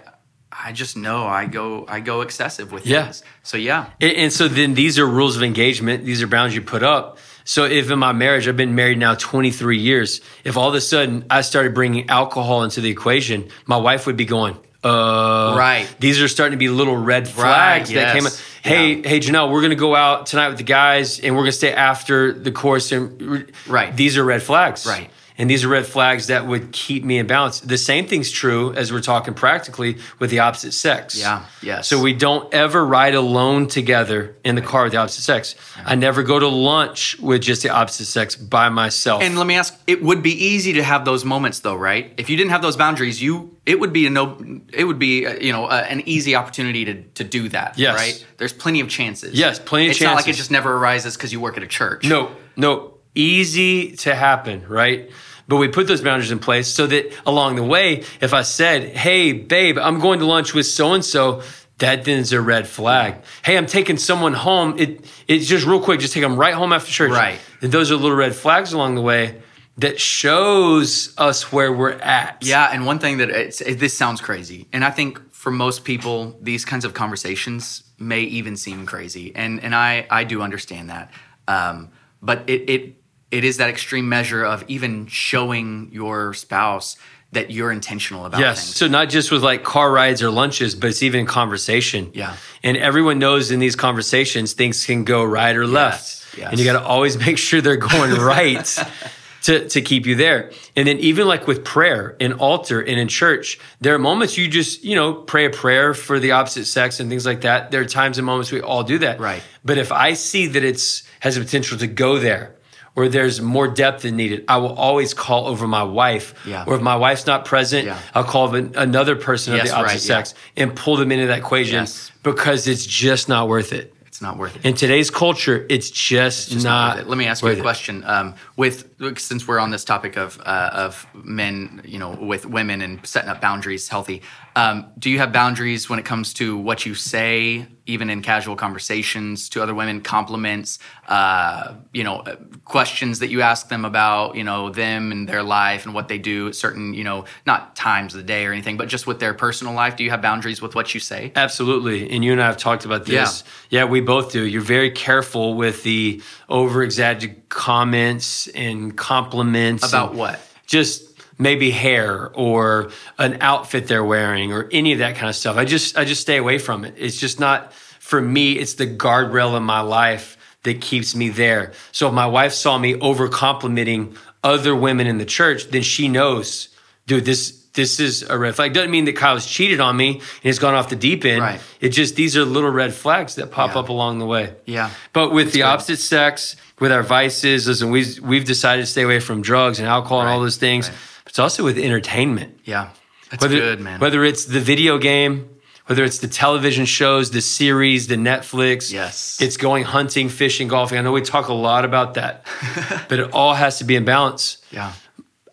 I 0.65 0.73
just 0.73 0.97
know 0.97 1.25
I 1.27 1.47
go 1.47 1.85
I 1.89 2.01
go 2.01 2.21
excessive 2.21 2.73
with 2.73 2.87
Yeah. 2.87 3.05
things. 3.05 3.23
So 3.43 3.57
yeah, 3.57 3.87
And, 4.01 4.13
and 4.13 4.33
so 4.33 4.49
then 4.49 4.75
these 4.75 4.99
are 4.99 5.07
rules 5.07 5.37
of 5.37 5.43
engagement. 5.43 6.05
These 6.05 6.23
are 6.23 6.27
bounds 6.27 6.55
you 6.55 6.63
put 6.63 6.83
up. 6.83 7.19
So 7.45 7.65
if 7.65 7.91
in 7.91 7.99
my 7.99 8.13
marriage, 8.13 8.47
I've 8.47 8.57
been 8.57 8.75
married 8.77 8.99
now 8.99 9.15
23 9.15 9.79
years, 9.79 10.21
if 10.45 10.57
all 10.57 10.69
of 10.69 10.75
a 10.75 10.81
sudden 10.81 11.25
I 11.31 11.41
started 11.41 11.75
bringing 11.75 12.09
alcohol 12.09 12.63
into 12.63 12.81
the 12.81 12.91
equation, 12.91 13.49
my 13.67 13.77
wife 13.79 14.07
would 14.07 14.17
be 14.17 14.27
going, 14.27 14.57
uh, 14.85 15.55
Right. 15.59 15.89
These 15.99 16.21
are 16.23 16.29
starting 16.29 16.53
to 16.53 16.59
be 16.59 16.69
little 16.69 16.97
red 16.97 17.27
flags 17.29 17.89
that 17.91 17.95
yes. 17.95 18.13
came 18.15 18.27
up. 18.27 18.33
Hey, 18.63 18.95
Yeah. 18.95 19.09
hey, 19.09 19.19
Janelle, 19.21 19.51
we're 19.51 19.61
going 19.61 19.71
to 19.71 19.77
go 19.77 19.97
out 19.97 20.27
tonight 20.27 20.49
with 20.49 20.59
the 20.59 20.63
guys 20.65 21.19
and 21.19 21.35
we're 21.35 21.43
going 21.43 21.51
to 21.51 21.57
stay 21.57 21.73
after 21.73 22.33
the 22.33 22.53
course. 22.53 22.93
And 22.93 23.51
Right. 23.67 23.97
These 23.97 24.17
are 24.19 24.25
red 24.25 24.43
flags. 24.43 24.87
Right. 24.87 25.11
And 25.39 25.49
these 25.49 25.65
are 25.65 25.69
red 25.69 25.87
flags 25.87 26.27
that 26.27 26.47
would 26.47 26.73
keep 26.73 27.05
me 27.05 27.19
in 27.19 27.27
balance. 27.27 27.61
The 27.61 27.79
same 27.79 28.07
thing's 28.07 28.31
true 28.31 28.73
as 28.75 28.93
we're 28.93 29.01
talking 29.01 29.35
practically 29.35 29.99
with 30.19 30.31
the 30.31 30.41
opposite 30.41 30.73
sex. 30.73 31.19
Yeah, 31.19 31.47
yes. 31.63 31.89
So 31.89 32.01
we 32.01 32.13
don't 32.13 32.53
ever 32.53 32.85
ride 32.85 33.15
alone 33.15 33.67
together 33.67 34.37
in 34.45 34.55
the 34.55 34.63
car 34.63 34.85
with 34.85 34.93
the 34.93 34.99
opposite 34.99 35.23
sex. 35.23 35.55
I 35.85 35.95
never 35.95 36.23
go 36.23 36.39
to 36.39 36.49
lunch 36.49 37.19
with 37.19 37.43
just 37.43 37.63
the 37.63 37.71
opposite 37.71 38.07
sex 38.07 38.37
by 38.37 38.69
myself. 38.69 39.23
And 39.23 39.39
let 39.39 39.47
me 39.47 39.55
ask: 39.55 39.79
It 39.87 40.03
would 40.03 40.23
be 40.23 40.33
easy 40.33 40.75
to 40.75 40.83
have 40.83 41.05
those 41.05 41.25
moments, 41.25 41.61
though, 41.61 41.77
right? 41.77 42.13
If 42.17 42.29
you 42.29 42.37
didn't 42.37 42.51
have 42.51 42.63
those 42.63 42.77
boundaries, 42.77 43.23
you 43.23 43.57
it 43.65 43.79
would 43.79 43.93
be 43.93 44.07
a 44.07 44.11
no. 44.11 44.61
It 44.73 44.85
would 44.85 44.99
be 44.99 45.27
uh, 45.27 45.35
you 45.35 45.53
know 45.53 45.67
uh, 45.67 45.87
an 45.89 46.03
easy 46.07 46.35
opportunity 46.35 46.85
to 46.85 47.03
to 47.03 47.25
do 47.25 47.49
that. 47.51 47.79
Yes. 47.79 47.97
right. 47.97 48.27
There's 48.39 48.53
plenty 48.53 48.81
of 48.81 48.89
chances. 48.89 49.35
Yes, 49.35 49.59
plenty 49.59 49.87
of 49.87 49.91
chances. 49.91 50.03
it's 50.03 50.05
not 50.05 50.17
like 50.17 50.29
it 50.29 50.37
just 50.37 50.51
never 50.51 50.77
arises 50.77 51.17
because 51.17 51.33
you 51.33 51.41
work 51.41 51.57
at 51.57 51.63
a 51.63 51.69
church. 51.69 52.05
no, 52.05 52.35
no, 52.57 52.95
easy 53.15 53.93
to 53.97 54.15
happen, 54.15 54.65
right? 54.69 55.11
But 55.49 55.57
we 55.57 55.69
put 55.69 55.87
those 55.87 56.01
boundaries 56.01 56.31
in 56.31 56.39
place 56.39 56.69
so 56.69 56.87
that 56.87 57.13
along 57.27 57.57
the 57.57 57.65
way, 57.65 58.05
if 58.21 58.33
I 58.33 58.43
said, 58.43 58.97
"Hey, 58.97 59.33
babe, 59.33 59.79
I'm 59.79 59.99
going 60.01 60.21
to 60.21 60.27
lunch 60.27 60.55
with 60.55 60.67
so 60.67 60.93
and 60.93 61.05
so," 61.05 61.43
that 61.79 62.05
then 62.05 62.19
is 62.21 62.33
a 62.33 62.41
red 62.41 62.67
flag. 62.69 63.17
Hey, 63.45 63.57
I'm 63.57 63.67
taking 63.67 63.97
someone 63.99 64.35
home. 64.35 64.79
It 64.79 65.05
it's 65.29 65.47
just 65.47 65.67
real 65.67 65.81
quick, 65.81 66.01
just 66.01 66.15
take 66.15 66.23
them 66.23 66.37
right 66.37 66.55
home 66.55 66.73
after 66.73 66.91
church. 66.91 67.11
Right. 67.11 67.41
And 67.61 67.73
those 67.73 67.91
are 67.91 67.97
little 67.97 68.17
red 68.17 68.35
flags 68.35 68.73
along 68.73 68.95
the 68.95 69.03
way 69.03 69.43
that 69.79 70.01
shows 70.01 71.15
us 71.19 71.51
where 71.51 71.73
we're 71.73 71.93
at. 71.93 72.39
Yeah, 72.43 72.69
and 72.73 72.87
one 72.87 72.99
thing 72.99 73.19
that 73.19 73.31
it's, 73.31 73.61
it, 73.61 73.79
this 73.79 73.97
sounds 73.97 74.21
crazy, 74.21 74.69
and 74.73 74.85
I 74.85 74.91
think 74.91 75.33
for 75.33 75.51
most 75.51 75.85
people, 75.85 76.39
these 76.41 76.65
kinds 76.65 76.85
of 76.85 76.95
conversations 76.95 77.83
may 77.99 78.21
even 78.21 78.57
seem 78.57 78.87
crazy, 78.87 79.35
and 79.35 79.63
and 79.63 79.75
I 79.75 80.07
I 80.11 80.25
do 80.25 80.43
understand 80.43 80.91
that, 80.91 81.11
um, 81.49 81.91
but 82.21 82.49
it 82.49 82.71
it 82.71 83.02
it 83.33 83.45
is 83.45 83.57
that 83.57 83.69
extreme 83.71 84.09
measure 84.09 84.45
of 84.45 84.65
even 84.69 85.07
showing 85.09 85.89
your 85.93 86.35
spouse 86.35 86.97
that 87.33 87.51
you're 87.51 87.73
intentional 87.73 88.27
about 88.27 88.39
Yes. 88.41 88.63
things. 88.67 88.77
So 88.77 88.89
not 88.89 89.09
just 89.09 89.33
with 89.33 89.43
like 89.43 89.65
car 89.65 89.91
rides 89.91 90.23
or 90.23 90.31
lunches, 90.31 90.75
but 90.75 90.91
it's 90.91 91.03
even 91.03 91.25
conversation. 91.25 92.11
Yeah. 92.13 92.37
And 92.63 92.77
everyone 92.77 93.19
knows 93.19 93.51
in 93.51 93.59
these 93.59 93.75
conversations 93.75 94.53
things 94.53 94.85
can 94.85 95.05
go 95.05 95.25
right 95.25 95.57
or 95.57 95.67
left. 95.67 96.37
yes. 96.37 96.51
And 96.51 96.59
you 96.61 96.67
got 96.67 96.79
to 96.79 96.85
always 96.85 97.17
make 97.27 97.39
sure 97.39 97.63
they're 97.63 97.77
going 97.77 98.13
right 98.21 98.67
to 99.45 99.67
to 99.71 99.81
keep 99.81 100.05
you 100.07 100.15
there. 100.15 100.53
And 100.77 100.87
then 100.87 100.99
even 100.99 101.27
like 101.27 101.47
with 101.47 101.65
prayer 101.65 102.15
in 102.21 102.35
altar 102.35 102.81
and 102.81 103.01
in 103.01 103.09
church, 103.09 103.59
there 103.81 103.95
are 103.95 103.99
moments 103.99 104.37
you 104.37 104.47
just, 104.47 104.85
you 104.85 104.95
know, 104.95 105.15
pray 105.15 105.47
a 105.47 105.51
prayer 105.51 105.95
for 105.95 106.21
the 106.21 106.33
opposite 106.33 106.67
sex 106.67 107.01
and 107.01 107.09
things 107.09 107.25
like 107.25 107.41
that. 107.41 107.71
There 107.71 107.81
are 107.81 107.87
times 107.87 108.19
and 108.19 108.27
moments 108.27 108.53
we 108.53 108.61
all 108.61 108.85
do 108.85 108.99
that. 108.99 109.19
Right. 109.21 109.43
But 109.65 109.79
if 109.79 109.91
I 109.91 110.13
see 110.13 110.49
that 110.49 110.63
it's 110.63 111.03
has 111.21 111.37
the 111.37 111.41
potential 111.41 111.79
to 111.79 111.87
go 111.87 112.19
there 112.19 112.57
or 112.95 113.09
there's 113.09 113.41
more 113.41 113.69
depth 113.69 114.03
than 114.03 114.17
needed, 114.17 114.45
I 114.49 114.59
will 114.59 114.75
always 114.75 115.15
call 115.15 115.47
over 115.47 115.67
my 115.67 115.83
wife. 115.83 116.35
Yeah. 116.47 116.65
Or 116.67 116.75
if 116.77 116.83
my 116.83 116.97
wife's 116.97 117.27
not 117.27 117.45
present, 117.45 117.87
Yeah. 117.87 117.99
I'll 118.15 118.25
call 118.25 118.55
an- 118.55 118.73
another 118.77 119.17
person 119.17 119.55
Yes, 119.55 119.65
of 119.65 119.69
the 119.71 119.75
opposite 119.77 119.87
right, 119.95 120.03
yeah. 120.03 120.17
sex 120.17 120.35
and 120.57 120.77
pull 120.77 120.97
them 120.97 121.11
into 121.11 121.27
that 121.29 121.39
equation 121.39 121.77
Yes. 121.77 122.11
because 122.23 122.67
it's 122.69 122.85
just 122.85 123.29
not 123.29 123.49
worth 123.49 123.73
it. 123.73 123.95
It's 124.07 124.21
not 124.21 124.37
worth 124.37 124.57
it. 124.57 124.67
In 124.67 124.75
today's 124.75 125.11
culture, 125.11 125.65
it's 125.71 125.91
just, 125.91 126.51
Just 126.51 126.65
not. 126.67 126.99
it. 126.99 127.09
Let 127.09 127.17
me 127.17 127.25
ask 127.27 127.43
you 127.43 127.49
a 127.49 127.57
question. 127.57 128.05
Um, 128.07 128.35
with 128.57 128.91
since 129.17 129.49
we're 129.49 129.59
on 129.59 129.71
this 129.71 129.85
topic 129.85 130.19
of 130.19 130.39
uh, 130.45 130.71
of 130.75 131.07
men, 131.15 131.81
you 131.87 131.99
know, 131.99 132.11
with 132.11 132.45
women 132.45 132.83
and 132.83 133.01
setting 133.07 133.31
up 133.31 133.41
boundaries, 133.41 133.89
healthy. 133.89 134.21
Um, 134.55 134.87
do 134.99 135.11
you 135.11 135.19
have 135.19 135.33
boundaries 135.33 135.89
when 135.89 135.99
it 135.99 136.05
comes 136.05 136.35
to 136.35 136.57
what 136.57 136.85
you 136.85 136.95
say, 136.95 137.67
even 137.87 138.11
in 138.11 138.23
casual 138.23 138.55
conversations 138.55 139.49
to 139.51 139.63
other 139.63 139.75
women? 139.75 140.03
Compliments, 140.03 140.79
uh, 141.09 141.75
you 141.93 142.05
know, 142.05 142.19
uh, 142.19 142.37
questions 142.65 143.21
that 143.21 143.29
you 143.29 143.41
ask 143.41 143.69
them 143.69 143.85
about, 143.85 144.37
you 144.37 144.45
know, 144.45 144.71
them 144.71 145.11
and 145.11 145.29
their 145.29 145.43
life 145.43 145.87
and 145.87 145.95
what 145.95 146.09
they 146.09 146.19
do 146.19 146.49
at 146.49 146.55
certain, 146.55 146.93
you 146.93 147.05
know, 147.05 147.25
not 147.47 147.75
times 147.77 148.15
of 148.15 148.19
the 148.19 148.27
day 148.27 148.45
or 148.45 148.53
anything, 148.53 148.77
but 148.77 148.89
just 148.89 149.07
with 149.07 149.21
their 149.21 149.35
personal 149.35 149.73
life. 149.73 149.97
Do 149.97 150.05
you 150.05 150.11
have 150.11 150.21
boundaries 150.21 150.61
with 150.61 150.75
what 150.75 150.93
you 150.93 151.01
say? 151.01 151.33
Absolutely. 151.35 152.11
And 152.11 152.25
you 152.25 152.33
and 152.33 152.43
I 152.43 152.47
have 152.47 152.59
talked 152.59 152.85
about 152.85 153.07
this. 153.07 153.45
Yeah. 153.71 153.85
we 153.85 154.01
both 154.01 154.33
do. 154.33 154.47
You're 154.47 154.61
very 154.61 154.91
careful 154.91 155.55
with 155.55 155.83
the 155.83 156.23
over 156.49 156.83
exaggerated 156.83 157.49
comments 157.49 158.49
and 158.49 158.97
compliments. 158.97 159.89
About 159.89 160.11
and 160.11 160.19
what? 160.19 160.41
Just 160.67 161.12
maybe 161.39 161.71
hair 161.71 162.31
or 162.35 162.91
an 163.19 163.39
outfit 163.41 163.87
they're 163.89 164.05
wearing 164.05 164.53
or 164.53 164.69
any 164.73 164.93
of 164.93 164.99
that 165.01 165.17
kind 165.17 165.29
of 165.29 165.37
stuff. 165.37 165.57
I 165.57 165.65
just 165.65 165.97
I 165.97 166.05
just 166.05 166.21
stay 166.21 166.37
away 166.37 166.59
from 166.59 166.85
it. 166.85 166.95
It's 166.97 167.17
just 167.17 167.41
not 167.41 167.73
for 167.73 168.21
me, 168.21 168.53
it's 168.53 168.75
the 168.75 168.87
guardrail 168.87 169.57
in 169.57 169.63
my 169.63 169.81
life 169.81 170.37
that 170.65 170.81
keeps 170.81 171.15
me 171.17 171.29
there. 171.31 171.73
So 171.93 172.09
if 172.09 172.15
my 172.15 172.27
wife 172.27 172.53
saw 172.53 172.79
me 172.79 172.95
over 173.01 173.29
complimenting 173.29 174.17
other 174.45 174.75
women 174.77 175.07
in 175.07 175.19
the 175.19 175.25
church, 175.25 175.69
then 175.71 175.83
she 175.83 176.09
knows, 176.09 176.69
dude, 177.07 177.25
this 177.25 177.59
this 177.75 178.01
is 178.01 178.23
a 178.25 178.37
red 178.37 178.55
flag. 178.55 178.75
Doesn't 178.75 178.91
mean 178.91 179.07
that 179.07 179.17
Kyle's 179.17 179.47
cheated 179.47 179.81
on 179.81 179.97
me 179.97 180.17
and 180.17 180.23
he's 180.43 180.59
gone 180.59 180.75
off 180.75 180.91
the 180.91 180.97
deep 180.97 181.25
end. 181.25 181.41
Right. 181.41 181.61
It 181.81 181.89
just 181.89 182.17
these 182.17 182.37
are 182.37 182.45
little 182.45 182.69
red 182.71 182.93
flags 182.93 183.37
that 183.37 183.51
pop 183.51 183.73
Yeah. 183.73 183.81
up 183.81 183.89
along 183.89 184.19
the 184.19 184.27
way. 184.27 184.55
Yeah. 184.67 184.91
But 185.15 185.33
with 185.33 185.53
the 185.53 185.61
good. 185.61 185.65
opposite 185.69 185.99
sex, 185.99 186.55
with 186.79 186.93
our 186.93 187.03
vices, 187.03 187.67
listen, 187.67 187.91
we've 187.91 188.19
we've 188.21 188.45
decided 188.45 188.83
to 188.83 188.87
stay 188.87 189.03
away 189.03 189.21
from 189.21 189.41
drugs 189.41 189.79
and 189.79 189.89
alcohol 189.89 190.21
and 190.21 190.29
all 190.29 190.41
those 190.41 190.59
things. 190.59 190.91
right. 190.91 190.99
It's 191.33 191.39
also 191.39 191.65
with 191.65 191.79
entertainment. 191.79 192.61
Yeah, 192.67 192.91
that's 193.31 193.41
Whether, 193.41 193.57
good, 193.57 193.81
man. 193.81 194.01
Whether 194.01 194.23
it's 194.23 194.45
the 194.45 194.61
video 194.61 194.99
game, 194.99 195.49
whether 195.87 196.05
it's 196.05 196.19
the 196.19 196.29
television 196.29 196.85
shows, 196.85 197.31
the 197.31 197.41
series, 197.41 198.07
the 198.07 198.17
Netflix. 198.17 198.93
Yes. 198.93 199.41
It's 199.41 199.57
going 199.57 199.85
hunting, 199.85 200.29
fishing, 200.29 200.69
golfing. 200.69 200.99
I 200.99 201.01
know 201.01 201.11
we 201.11 201.23
talk 201.23 201.49
a 201.49 201.55
lot 201.55 201.87
about 201.87 202.15
that, 202.15 202.45
but 203.09 203.19
it 203.19 203.33
all 203.33 203.55
has 203.55 203.79
to 203.79 203.85
be 203.85 203.97
in 203.97 204.05
balance. 204.05 204.59
yeah. 204.71 204.93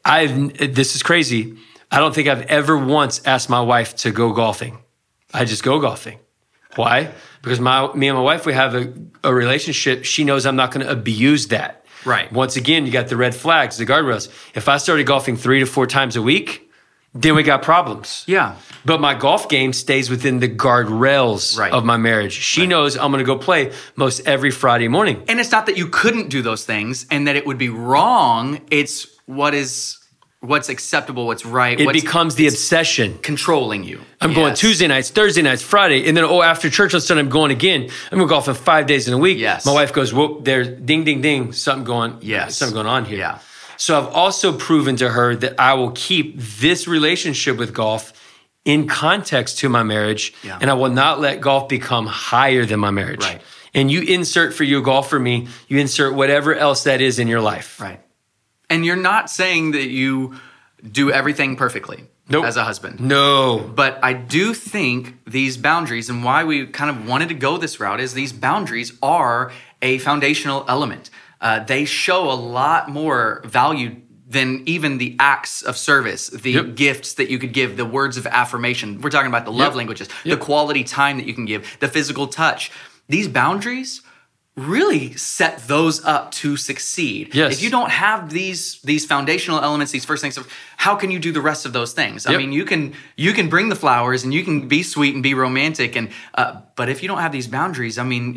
I've 0.03 0.57
this 0.57 0.97
is 0.97 1.01
crazy. 1.01 1.55
I 1.89 1.99
don't 1.99 2.13
think 2.13 2.27
I've 2.27 2.41
ever 2.47 2.77
once 2.77 3.25
asked 3.25 3.49
my 3.49 3.61
wife 3.61 3.95
to 3.97 4.11
go 4.11 4.33
golfing. 4.33 4.79
I 5.33 5.45
just 5.45 5.63
go 5.63 5.79
golfing. 5.79 6.19
Why? 6.75 7.13
Because 7.41 7.61
my 7.61 7.93
me 7.93 8.09
and 8.09 8.17
my 8.17 8.23
wife 8.23 8.45
we 8.45 8.51
have 8.51 8.75
a, 8.75 8.93
a 9.23 9.33
relationship. 9.33 10.03
She 10.03 10.25
knows 10.25 10.45
I'm 10.45 10.57
not 10.57 10.71
going 10.71 10.85
to 10.85 10.91
abuse 10.91 11.47
that. 11.47 11.78
Right. 12.05 12.31
Once 12.31 12.55
again, 12.55 12.85
you 12.85 12.91
got 12.91 13.07
the 13.07 13.17
red 13.17 13.35
flags, 13.35 13.77
the 13.77 13.85
guardrails. 13.85 14.29
If 14.55 14.67
I 14.69 14.77
started 14.77 15.05
golfing 15.05 15.37
three 15.37 15.59
to 15.59 15.65
four 15.65 15.85
times 15.87 16.15
a 16.15 16.21
week, 16.21 16.69
then 17.13 17.35
we 17.35 17.43
got 17.43 17.61
problems. 17.61 18.23
Yeah. 18.27 18.55
But 18.85 19.01
my 19.01 19.13
golf 19.15 19.49
game 19.49 19.73
stays 19.73 20.09
within 20.09 20.39
the 20.39 20.47
guardrails 20.47 21.57
Right. 21.57 21.71
of 21.71 21.83
my 21.85 21.97
marriage. 21.97 22.33
She 22.33 22.65
knows 22.67 22.95
I'm 22.97 23.11
going 23.11 23.19
to 23.19 23.25
go 23.25 23.37
play 23.37 23.71
most 23.95 24.25
every 24.27 24.51
Friday 24.51 24.87
morning. 24.87 25.23
And 25.27 25.39
it's 25.39 25.51
not 25.51 25.65
that 25.67 25.77
you 25.77 25.87
couldn't 25.87 26.29
do 26.29 26.41
those 26.41 26.65
things 26.65 27.05
and 27.11 27.27
that 27.27 27.35
it 27.35 27.45
would 27.45 27.57
be 27.57 27.69
wrong. 27.69 28.61
It's 28.71 29.07
what 29.25 29.53
is 29.53 29.97
what's 30.41 30.69
acceptable, 30.69 31.25
what's 31.27 31.45
right, 31.45 31.79
It 31.79 31.85
what's 31.85 32.01
becomes 32.01 32.35
the 32.35 32.47
obsession. 32.47 33.17
controlling 33.21 33.83
you. 33.83 34.01
I'm 34.21 34.33
going 34.33 34.53
Tuesday 34.55 34.87
nights, 34.87 35.09
Thursday 35.09 35.41
nights, 35.41 35.61
Friday, 35.61 36.07
and 36.07 36.15
then 36.15 36.23
oh, 36.23 36.41
after 36.41 36.69
church 36.69 36.93
on 36.93 37.01
Sunday, 37.01 37.21
I'm 37.21 37.29
going 37.29 37.51
again. 37.51 37.89
I'm 38.11 38.17
going 38.17 38.29
golfing 38.29 38.53
five 38.53 38.87
days 38.87 39.07
in 39.07 39.13
a 39.13 39.17
week. 39.17 39.37
Yes. 39.37 39.65
My 39.65 39.73
wife 39.73 39.91
goes, 39.93 40.13
"Whoop, 40.13 40.45
there's 40.45 40.67
ding, 40.67 41.03
ding, 41.03 41.21
ding, 41.21 41.51
something 41.53 41.83
going, 41.83 42.17
Yes. 42.21 42.57
something 42.57 42.73
going 42.75 42.87
on 42.87 43.05
here." 43.05 43.17
Yeah. 43.17 43.39
So 43.77 43.97
I've 43.97 44.07
also 44.13 44.51
proven 44.57 44.95
to 44.97 45.09
her 45.09 45.35
that 45.37 45.59
I 45.59 45.73
will 45.73 45.91
keep 45.91 46.37
this 46.37 46.87
relationship 46.87 47.57
with 47.57 47.73
golf 47.73 48.13
in 48.65 48.87
context 48.87 49.59
to 49.59 49.69
my 49.69 49.83
marriage, 49.83 50.33
Yeah. 50.43 50.57
and 50.61 50.69
I 50.69 50.73
will 50.73 50.89
not 50.91 51.19
let 51.21 51.39
golf 51.41 51.69
become 51.69 52.05
higher 52.05 52.65
than 52.65 52.79
my 52.79 52.91
marriage. 52.91 53.23
Right. 53.23 53.41
And 53.73 53.89
you 53.91 54.01
insert 54.01 54.53
for 54.53 54.63
you 54.63 54.81
golf 54.81 55.09
for 55.09 55.19
me, 55.19 55.47
you 55.67 55.79
insert 55.79 56.13
whatever 56.13 56.53
else 56.55 56.83
that 56.83 57.01
is 57.01 57.19
in 57.19 57.27
your 57.27 57.39
life. 57.41 57.79
Right. 57.79 58.01
And 58.69 58.85
you're 58.85 58.95
not 58.95 59.29
saying 59.29 59.71
that 59.71 59.87
you 59.87 60.39
do 60.91 61.11
everything 61.11 61.55
perfectly 61.55 62.05
Nope. 62.29 62.45
as 62.45 62.55
a 62.55 62.63
husband. 62.63 62.99
No. 62.99 63.69
But 63.75 63.99
I 64.03 64.13
do 64.13 64.53
think 64.53 65.17
these 65.25 65.57
boundaries 65.57 66.09
and 66.09 66.23
why 66.23 66.43
we 66.43 66.67
kind 66.67 66.89
of 66.89 67.07
wanted 67.07 67.29
to 67.29 67.35
go 67.35 67.57
this 67.57 67.79
route 67.79 67.99
is 67.99 68.13
these 68.13 68.31
boundaries 68.31 68.93
are 69.01 69.51
a 69.81 69.97
foundational 69.97 70.63
element. 70.67 71.09
Uh, 71.41 71.63
they 71.63 71.85
show 71.85 72.29
a 72.31 72.33
lot 72.35 72.89
more 72.89 73.41
value 73.45 73.95
than 74.27 74.61
even 74.67 74.99
the 74.99 75.15
acts 75.19 75.63
of 75.63 75.75
service, 75.75 76.27
the 76.27 76.51
Yep. 76.51 76.75
gifts 76.75 77.13
that 77.15 77.29
you 77.31 77.39
could 77.39 77.51
give, 77.51 77.77
the 77.77 77.85
words 77.85 78.15
of 78.15 78.27
affirmation. 78.27 79.01
We're 79.01 79.09
talking 79.09 79.27
about 79.29 79.45
the 79.45 79.51
love 79.51 79.69
Yep. 79.71 79.75
languages, 79.75 80.07
Yep. 80.23 80.39
the 80.39 80.45
quality 80.45 80.83
time 80.83 81.17
that 81.17 81.25
you 81.25 81.33
can 81.33 81.45
give, 81.45 81.77
the 81.79 81.87
physical 81.87 82.27
touch. 82.27 82.69
These 83.07 83.27
boundaries 83.27 84.01
really 84.67 85.13
set 85.15 85.67
those 85.67 86.03
up 86.05 86.31
to 86.31 86.57
succeed. 86.57 87.33
Yes. 87.33 87.53
If 87.53 87.63
you 87.63 87.69
don't 87.69 87.89
have 87.89 88.29
these 88.29 88.81
these 88.81 89.05
foundational 89.05 89.61
elements, 89.61 89.91
these 89.91 90.05
first 90.05 90.21
things, 90.21 90.39
how 90.77 90.95
can 90.95 91.11
you 91.11 91.19
do 91.19 91.31
the 91.31 91.41
rest 91.41 91.65
of 91.65 91.73
those 91.73 91.93
things? 91.93 92.25
I 92.27 92.37
mean, 92.37 92.51
you 92.51 92.65
can 92.65 92.93
you 93.15 93.33
can 93.33 93.49
bring 93.49 93.69
the 93.69 93.75
flowers 93.75 94.23
and 94.23 94.33
you 94.33 94.43
can 94.43 94.67
be 94.67 94.83
sweet 94.83 95.13
and 95.13 95.23
be 95.23 95.33
romantic, 95.33 95.95
and 95.95 96.09
uh, 96.35 96.61
but 96.75 96.89
if 96.89 97.01
you 97.01 97.07
don't 97.07 97.19
have 97.19 97.31
these 97.31 97.47
boundaries, 97.47 97.97
I 97.97 98.03
mean, 98.03 98.35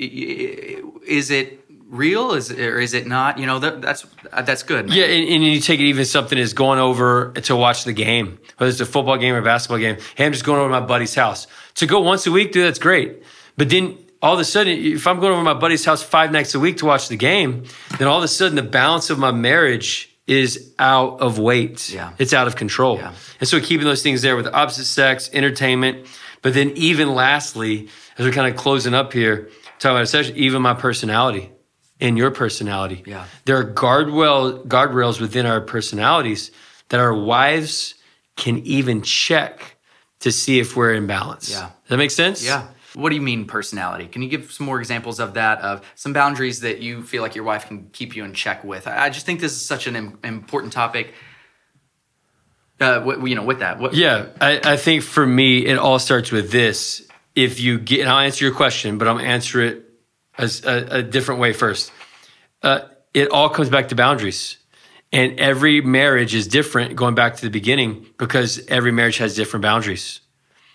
is 1.06 1.30
it 1.30 1.62
real? 1.92 2.32
Is 2.32 2.50
it, 2.50 2.58
or 2.58 2.80
is 2.80 2.94
it 2.94 3.06
not? 3.06 3.38
You 3.38 3.46
know, 3.46 3.58
that, 3.60 3.80
that's 3.80 4.06
that's 4.44 4.62
good. 4.62 4.88
man. 4.88 4.96
Yeah, 4.96 5.04
and, 5.04 5.28
and 5.28 5.44
you 5.44 5.60
take 5.60 5.78
it 5.78 5.84
even 5.84 6.04
something 6.04 6.38
as 6.38 6.54
going 6.54 6.80
over 6.80 7.32
to 7.32 7.54
watch 7.54 7.84
the 7.84 7.92
game, 7.92 8.38
whether 8.56 8.70
it's 8.70 8.80
a 8.80 8.86
football 8.86 9.18
game 9.18 9.34
or 9.34 9.38
a 9.38 9.42
basketball 9.42 9.78
game. 9.78 9.98
Hey, 10.16 10.26
I'm 10.26 10.32
just 10.32 10.44
going 10.44 10.58
over 10.58 10.68
to 10.68 10.80
my 10.80 10.86
buddy's 10.86 11.14
house. 11.14 11.46
To 11.76 11.86
go 11.86 12.00
once 12.00 12.26
a 12.26 12.32
week, 12.32 12.52
dude, 12.52 12.64
that's 12.64 12.78
great. 12.78 13.22
But 13.56 13.68
then 13.68 13.98
all 14.22 14.34
of 14.34 14.40
a 14.40 14.44
sudden, 14.44 14.72
if 14.72 15.06
I'm 15.06 15.18
going 15.18 15.32
over 15.32 15.40
to 15.40 15.44
my 15.44 15.58
buddy's 15.58 15.84
house 15.84 16.02
five 16.02 16.30
nights 16.30 16.54
a 16.54 16.60
week 16.60 16.78
to 16.78 16.86
watch 16.86 17.08
the 17.08 17.16
game, 17.16 17.64
then 17.98 18.06
all 18.06 18.18
of 18.18 18.24
a 18.24 18.28
sudden 18.28 18.54
the 18.54 18.62
balance 18.62 19.10
of 19.10 19.18
my 19.18 19.32
marriage 19.32 20.08
is 20.28 20.72
out 20.78 21.20
of 21.20 21.38
weight. 21.38 21.90
Yeah. 21.92 22.12
It's 22.18 22.32
out 22.32 22.46
of 22.46 22.54
control. 22.54 22.98
Yeah. 22.98 23.12
And 23.40 23.48
so 23.48 23.60
keeping 23.60 23.84
those 23.84 24.02
things 24.02 24.22
there 24.22 24.36
with 24.36 24.44
the 24.44 24.54
opposite 24.54 24.84
sex, 24.84 25.28
entertainment, 25.32 26.06
but 26.40 26.54
then 26.54 26.70
even 26.76 27.14
lastly, 27.14 27.88
as 28.16 28.24
we're 28.24 28.32
kind 28.32 28.52
of 28.52 28.58
closing 28.58 28.94
up 28.94 29.12
here, 29.12 29.50
talking 29.80 29.96
about 29.96 30.02
a 30.04 30.06
session, 30.06 30.36
even 30.36 30.62
my 30.62 30.74
personality 30.74 31.50
and 32.00 32.16
your 32.16 32.30
personality. 32.30 33.02
Yeah. 33.04 33.26
There 33.44 33.56
are 33.58 33.64
guardrail, 33.64 34.64
guardrails 34.66 35.20
within 35.20 35.46
our 35.46 35.60
personalities 35.60 36.52
that 36.90 37.00
our 37.00 37.14
wives 37.14 37.94
can 38.36 38.58
even 38.58 39.02
check 39.02 39.76
to 40.20 40.30
see 40.30 40.60
if 40.60 40.76
we're 40.76 40.94
in 40.94 41.08
balance. 41.08 41.50
Yeah. 41.50 41.62
Does 41.62 41.88
that 41.88 41.96
make 41.96 42.12
sense? 42.12 42.44
Yeah. 42.44 42.68
What 42.94 43.08
do 43.08 43.14
you 43.14 43.22
mean 43.22 43.46
personality? 43.46 44.06
Can 44.06 44.22
you 44.22 44.28
give 44.28 44.52
some 44.52 44.66
more 44.66 44.78
examples 44.78 45.18
of 45.20 45.34
that, 45.34 45.60
of 45.60 45.80
some 45.94 46.12
boundaries 46.12 46.60
that 46.60 46.80
you 46.80 47.02
feel 47.02 47.22
like 47.22 47.34
your 47.34 47.44
wife 47.44 47.66
can 47.66 47.88
keep 47.92 48.14
you 48.14 48.24
in 48.24 48.34
check 48.34 48.64
with? 48.64 48.86
I 48.86 49.08
just 49.10 49.24
think 49.24 49.40
this 49.40 49.52
is 49.52 49.64
such 49.64 49.86
an 49.86 49.96
im- 49.96 50.18
important 50.22 50.72
topic. 50.72 51.14
Uh, 52.80 53.00
wh- 53.00 53.26
you 53.28 53.34
know, 53.34 53.44
with 53.44 53.60
that, 53.60 53.78
what, 53.78 53.94
Yeah. 53.94 54.26
I, 54.40 54.60
I 54.64 54.76
think 54.76 55.02
for 55.04 55.24
me, 55.26 55.64
it 55.66 55.78
all 55.78 55.98
starts 55.98 56.32
with 56.32 56.50
this. 56.50 57.06
If 57.34 57.60
you 57.60 57.78
get, 57.78 58.00
and 58.00 58.08
I'll 58.10 58.18
answer 58.18 58.44
your 58.44 58.54
question, 58.54 58.98
but 58.98 59.08
I'm 59.08 59.18
answer 59.18 59.62
it 59.62 59.88
as 60.36 60.64
a, 60.64 60.98
a 60.98 61.02
different 61.02 61.40
way 61.40 61.52
first. 61.52 61.92
Uh, 62.62 62.80
it 63.14 63.30
all 63.30 63.48
comes 63.48 63.70
back 63.70 63.88
to 63.88 63.94
boundaries. 63.94 64.58
And 65.12 65.38
every 65.38 65.80
marriage 65.82 66.34
is 66.34 66.46
different 66.46 66.96
going 66.96 67.14
back 67.14 67.36
to 67.36 67.42
the 67.42 67.50
beginning 67.50 68.06
because 68.18 68.64
every 68.68 68.92
marriage 68.92 69.18
has 69.18 69.34
different 69.36 69.62
boundaries. 69.62 70.20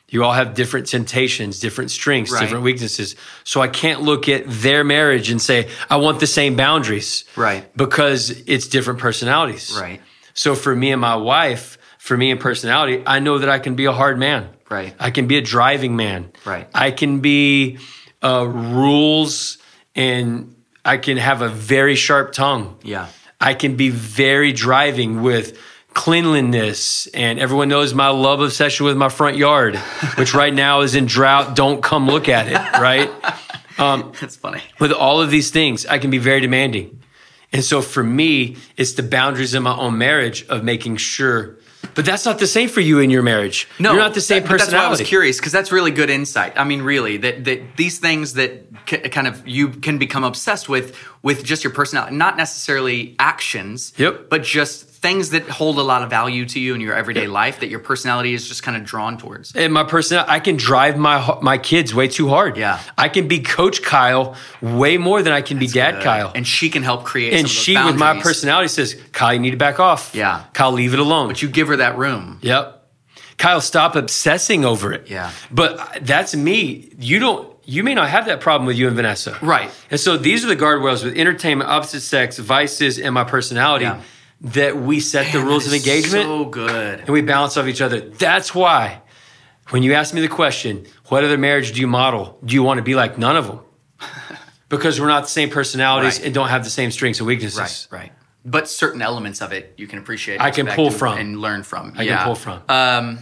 You 0.10 0.24
all 0.24 0.32
have 0.32 0.54
different 0.54 0.88
temptations, 0.88 1.60
different 1.60 1.92
strengths, 1.92 2.32
Right. 2.32 2.40
different 2.42 2.64
weaknesses. 2.64 3.16
So 3.44 3.62
I 3.62 3.68
can't 3.68 4.02
look 4.04 4.30
at 4.30 4.44
their 4.48 4.84
marriage 4.86 5.30
and 5.30 5.42
say, 5.42 5.68
I 5.90 5.98
want 5.98 6.22
the 6.22 6.28
same 6.28 6.56
boundaries. 6.56 7.26
Right. 7.36 7.66
Because 7.76 8.30
it's 8.48 8.68
different 8.68 9.00
personalities. 9.00 9.78
Right. 9.80 10.02
So 10.34 10.56
for 10.56 10.74
me 10.76 10.92
and 10.92 11.02
my 11.02 11.18
wife, 11.18 11.78
for 11.98 12.16
me 12.16 12.32
and 12.32 12.40
personality, 12.40 13.04
I 13.06 13.20
know 13.20 13.40
that 13.40 13.50
I 13.50 13.60
can 13.60 13.76
be 13.76 13.86
a 13.86 13.92
hard 13.92 14.18
man. 14.18 14.50
Right. 14.70 14.94
I 14.98 15.12
can 15.12 15.28
be 15.28 15.38
a 15.38 15.42
driving 15.42 15.98
man. 15.98 16.32
Right. 16.46 16.68
I 16.74 16.92
can 16.92 17.20
be 17.20 17.80
uh, 18.24 18.46
rules 18.48 19.58
and 19.94 20.56
I 20.86 20.98
can 20.98 21.18
have 21.18 21.42
a 21.42 21.50
very 21.50 21.96
sharp 21.96 22.32
tongue. 22.32 22.78
Yeah. 22.82 23.08
I 23.42 23.54
can 23.56 23.76
be 23.76 23.90
very 23.90 24.54
driving 24.54 25.22
with 25.22 25.60
cleanliness 25.98 27.08
and 27.08 27.40
everyone 27.40 27.68
knows 27.70 27.94
my 27.94 28.10
love 28.10 28.40
obsession 28.40 28.86
with 28.86 28.96
my 28.98 29.10
front 29.10 29.36
yard, 29.38 29.76
which 30.18 30.34
right 30.34 30.54
now 30.54 30.82
is 30.82 30.96
in 30.96 31.06
drought. 31.06 31.56
Don't 31.56 31.82
come 31.84 32.08
look 32.08 32.30
at 32.30 32.48
it, 32.48 32.80
right? 32.80 33.10
Um, 33.80 34.12
that's 34.20 34.36
funny. 34.36 34.64
with 34.80 34.92
all 34.92 35.22
of 35.22 35.30
these 35.30 35.52
things, 35.52 35.86
I 35.86 36.00
can 36.00 36.10
be 36.10 36.18
very 36.18 36.40
demanding. 36.40 37.00
And 37.54 37.64
so 37.64 37.84
for 37.84 38.04
me, 38.04 38.58
it's 38.76 38.94
the 38.94 39.04
boundaries 39.04 39.54
in 39.54 39.62
my 39.62 39.78
own 39.78 40.00
marriage 40.00 40.44
of 40.48 40.64
making 40.64 40.98
sure. 40.98 41.58
But 41.94 42.04
that's 42.04 42.26
not 42.26 42.40
the 42.40 42.48
same 42.48 42.70
for 42.70 42.82
you 42.82 42.98
in 42.98 43.12
your 43.12 43.22
marriage. 43.22 43.68
No, 43.78 43.92
you're 43.92 44.02
not 44.02 44.16
the 44.16 44.22
same 44.22 44.42
that- 44.42 44.50
but 44.50 44.58
That's 44.58 44.74
why 44.74 44.80
I 44.80 44.90
was 44.90 45.02
curious 45.02 45.38
because 45.38 45.52
that's 45.52 45.72
really 45.72 45.92
good 45.92 46.10
insight. 46.10 46.54
I 46.58 46.64
mean, 46.64 46.82
really, 46.82 47.18
that 47.18 47.46
that 47.46 47.78
these 47.78 48.00
things 48.00 48.34
that 48.34 48.66
kind 48.88 49.28
of 49.28 49.48
you 49.48 49.70
can 49.70 49.98
become 49.98 50.24
obsessed 50.24 50.68
with 50.70 50.96
with 51.22 51.44
just 51.44 51.64
your 51.64 51.74
personality, 51.74 52.16
not 52.16 52.38
necessarily 52.38 53.16
actions, 53.20 53.94
Yep. 53.98 54.30
but 54.30 54.44
just 54.44 54.86
things 54.98 55.30
that 55.30 55.48
hold 55.48 55.78
a 55.78 55.82
lot 55.84 56.02
of 56.02 56.10
value 56.10 56.44
to 56.46 56.60
you 56.60 56.74
in 56.74 56.82
your 56.82 56.96
everyday 56.96 57.28
life 57.28 57.60
that 57.60 57.68
your 57.70 57.80
personality 57.80 58.34
is 58.34 58.48
just 58.48 58.64
kind 58.64 58.76
of 58.76 58.84
drawn 58.84 59.18
towards. 59.18 59.56
and 59.56 59.72
my 59.74 59.84
personality, 59.84 60.32
I 60.32 60.40
can 60.40 60.56
drive 60.58 60.98
my 60.98 61.38
my 61.42 61.58
kids 61.58 61.94
way 61.94 62.08
too 62.08 62.30
hard. 62.30 62.58
Yeah. 62.58 62.80
I 62.98 63.10
can 63.10 63.28
be 63.28 63.40
Coach 63.42 63.82
Kyle 63.84 64.36
way 64.62 64.98
more 64.98 65.22
than 65.22 65.34
I 65.34 65.42
can 65.42 65.60
be 65.60 65.68
Dad 65.68 65.96
Good. 65.96 66.04
Kyle. 66.04 66.32
and 66.34 66.48
she 66.48 66.70
can 66.70 66.82
help 66.84 67.04
create. 67.04 67.34
And 67.34 67.42
some 67.42 67.46
of 67.46 67.54
those 67.56 67.64
she, 67.64 67.92
with 67.92 67.98
my 68.00 68.20
personality, 68.22 68.70
says, 68.70 68.96
"Kyle, 69.12 69.34
you 69.34 69.40
need 69.40 69.52
to 69.52 69.58
back 69.58 69.80
off. 69.80 70.12
Yeah. 70.16 70.44
Kyle, 70.54 70.72
leave 70.72 70.94
it 70.94 71.00
alone." 71.00 71.28
but 71.28 71.42
you 71.42 71.48
give 71.50 71.68
her 71.68 71.76
that 71.78 71.98
room. 71.98 72.40
Yep. 72.42 72.74
Kyle, 73.38 73.62
stop 73.62 73.96
obsessing 73.96 74.66
over 74.66 74.92
it. 74.94 75.10
Yeah. 75.12 75.30
But 75.52 76.00
that's 76.02 76.36
me. 76.36 76.92
You 76.98 77.20
don't. 77.20 77.57
You 77.70 77.84
may 77.84 77.94
not 77.94 78.08
have 78.10 78.26
that 78.28 78.40
problem 78.40 78.66
with 78.66 78.78
you 78.78 78.88
and 78.88 78.96
Vanessa. 78.96 79.38
Right. 79.42 79.70
And 79.92 80.00
so 80.00 80.16
these 80.16 80.46
are 80.46 80.48
the 80.48 80.56
guardrails 80.56 81.04
with 81.04 81.18
entertainment, 81.18 81.70
opposite 81.70 82.00
sex, 82.00 82.38
vices, 82.40 82.98
and 82.98 83.14
my 83.14 83.26
personality 83.26 83.84
Yeah. 83.84 84.02
that 84.40 84.78
we 84.78 85.02
set 85.02 85.34
the 85.34 85.40
rules 85.42 85.68
of 85.68 85.74
engagement 85.74 86.24
So 86.24 86.46
good. 86.46 87.00
and 87.02 87.10
we 87.10 87.22
balance 87.22 87.58
off 87.58 87.68
each 87.68 87.82
other. 87.82 88.00
That's 88.00 88.56
why 88.56 89.02
when 89.72 89.84
you 89.84 89.94
ask 89.96 90.14
me 90.14 90.22
the 90.22 90.30
question, 90.30 90.86
what 91.08 91.26
other 91.26 91.38
marriage 91.38 91.74
do 91.74 91.82
you 91.82 91.88
model? 91.88 92.40
Do 92.46 92.54
you 92.56 92.64
want 92.64 92.78
to 92.78 92.84
be 92.84 92.96
like 92.96 93.18
none 93.18 93.36
of 93.36 93.48
them? 93.48 93.60
because 94.70 95.02
we're 95.02 95.08
not 95.10 95.24
the 95.24 95.30
same 95.30 95.50
personalities 95.50 96.20
Right. 96.20 96.26
and 96.28 96.34
don't 96.34 96.48
have 96.48 96.64
the 96.64 96.70
same 96.70 96.90
strengths 96.92 97.20
and 97.20 97.28
weaknesses. 97.28 97.60
Right, 97.92 98.00
right. 98.04 98.12
But 98.46 98.70
certain 98.70 99.02
elements 99.02 99.42
of 99.42 99.52
it 99.52 99.74
you 99.76 99.88
can 99.88 100.00
appreciate. 100.00 100.40
I 100.40 100.52
can 100.52 100.68
pull 100.68 100.88
and- 100.88 100.96
from. 100.96 101.18
and 101.18 101.42
learn 101.42 101.64
from. 101.64 101.94
I 101.98 102.06
can 102.06 102.24
pull 102.24 102.36
from. 102.36 102.62
Um, 102.70 103.20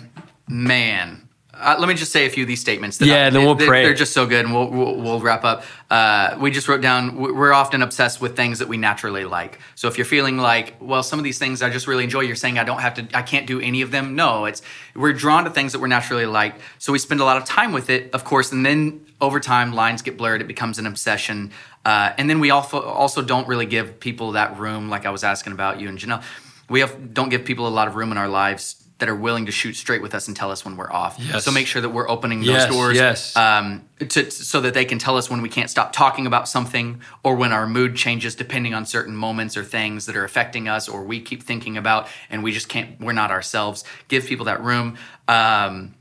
man, 0.48 1.25
uh, 1.60 1.76
let 1.80 1.88
me 1.88 1.96
just 1.96 2.12
say 2.12 2.26
a 2.26 2.30
few 2.30 2.44
of 2.44 2.48
these 2.48 2.62
statements. 2.62 2.98
That 2.98 3.08
Yeah, 3.08 3.28
I, 3.28 3.30
then 3.30 3.46
we'll 3.46 3.56
they, 3.56 3.66
pray. 3.66 3.84
They're 3.84 3.94
just 3.94 4.14
so 4.14 4.26
good, 4.26 4.46
and 4.46 4.54
we'll 4.54 4.70
we'll, 4.70 4.96
we'll 4.96 5.20
wrap 5.20 5.44
up. 5.44 5.64
Uh, 5.90 6.38
we 6.40 6.52
just 6.52 6.68
wrote 6.68 6.82
down. 6.82 7.16
we- 7.18 7.32
We're 7.32 7.54
often 7.54 7.82
obsessed 7.82 8.22
with 8.22 8.36
things 8.36 8.60
that 8.60 8.68
we 8.68 8.78
naturally 8.78 9.26
like. 9.26 9.60
So 9.76 9.88
if 9.88 9.98
you're 9.98 10.06
feeling 10.06 10.38
like, 10.38 10.76
well, 10.80 11.04
some 11.04 11.20
of 11.20 11.24
these 11.24 11.40
things 11.40 11.62
I 11.62 11.70
just 11.70 11.88
really 11.88 12.04
enjoy, 12.04 12.22
you're 12.22 12.36
saying 12.36 12.58
I 12.60 12.64
don't 12.64 12.82
have 12.82 12.96
to, 12.96 13.08
I 13.18 13.22
can't 13.22 13.48
do 13.48 13.60
any 13.60 13.82
of 13.82 13.92
them. 13.92 14.16
No, 14.16 14.46
it's 14.46 14.62
we're 14.96 15.14
drawn 15.14 15.44
to 15.46 15.50
things 15.50 15.72
that 15.74 15.80
we're 15.80 15.88
naturally 15.88 16.26
like. 16.26 16.56
So 16.80 16.92
we 16.92 17.00
spend 17.00 17.22
a 17.22 17.26
lot 17.26 17.38
of 17.38 17.46
time 17.46 17.72
with 17.72 17.90
it, 17.90 18.14
of 18.14 18.24
course, 18.24 18.52
and 18.52 18.66
then 18.66 19.06
over 19.22 19.40
time 19.40 19.74
lines 19.74 20.02
get 20.02 20.18
blurred. 20.18 20.42
It 20.42 20.48
becomes 20.48 20.80
an 20.80 20.86
obsession. 20.88 21.52
Uh, 21.86 22.14
and 22.18 22.30
then 22.30 22.40
we 22.40 22.50
also 22.52 22.82
also 22.82 23.22
don't 23.22 23.48
really 23.48 23.66
give 23.66 24.00
people 24.00 24.34
that 24.34 24.58
room, 24.58 24.90
like 24.90 25.06
I 25.06 25.10
was 25.12 25.24
asking 25.24 25.54
about 25.54 25.80
you 25.80 25.88
and 25.90 25.98
Janelle. 25.98 26.24
We 26.68 26.80
have, 26.80 27.14
don't 27.14 27.30
give 27.30 27.46
people 27.46 27.68
a 27.68 27.70
lot 27.70 27.88
of 27.88 27.96
room 27.96 28.12
in 28.12 28.18
our 28.18 28.28
lives 28.28 28.85
that 29.00 29.10
are 29.10 29.16
willing 29.16 29.46
to 29.46 29.52
shoot 29.52 29.74
straight 29.74 30.02
with 30.02 30.16
us 30.16 30.28
and 30.30 30.38
tell 30.38 30.52
us 30.52 30.64
when 30.64 30.78
we're 30.78 30.92
off. 30.92 31.18
Yes. 31.20 31.44
So 31.44 31.52
make 31.52 31.68
sure 31.68 31.82
that 31.82 31.90
we're 31.90 32.10
opening 32.10 32.40
those 32.40 32.48
Yes, 32.48 32.72
doors, 32.72 32.96
yes. 32.96 33.36
um, 33.36 33.84
to, 34.00 34.32
so 34.32 34.62
that 34.62 34.74
they 34.74 34.86
can 34.86 35.00
tell 35.00 35.18
us 35.18 35.30
when 35.30 35.42
we 35.42 35.50
can't 35.50 35.70
stop 35.70 35.92
talking 35.92 36.26
about 36.26 36.48
something, 36.48 37.02
or 37.22 37.36
when 37.36 37.52
our 37.52 37.68
mood 37.68 37.96
changes 37.98 38.36
depending 38.36 38.74
on 38.74 38.86
certain 38.86 39.14
moments 39.16 39.58
or 39.58 39.66
things 39.66 40.06
that 40.06 40.16
are 40.16 40.24
affecting 40.24 40.70
us, 40.70 40.88
or 40.88 41.04
we 41.04 41.20
keep 41.20 41.44
thinking 41.44 41.76
about 41.76 42.08
and 42.30 42.42
we 42.42 42.54
just 42.54 42.70
can't. 42.70 42.98
We're 43.02 43.12
not 43.12 43.32
ourselves. 43.32 43.84
Give 44.08 44.26
people 44.26 44.46
that 44.46 44.64
room. 44.64 44.98
Um, 45.28 45.96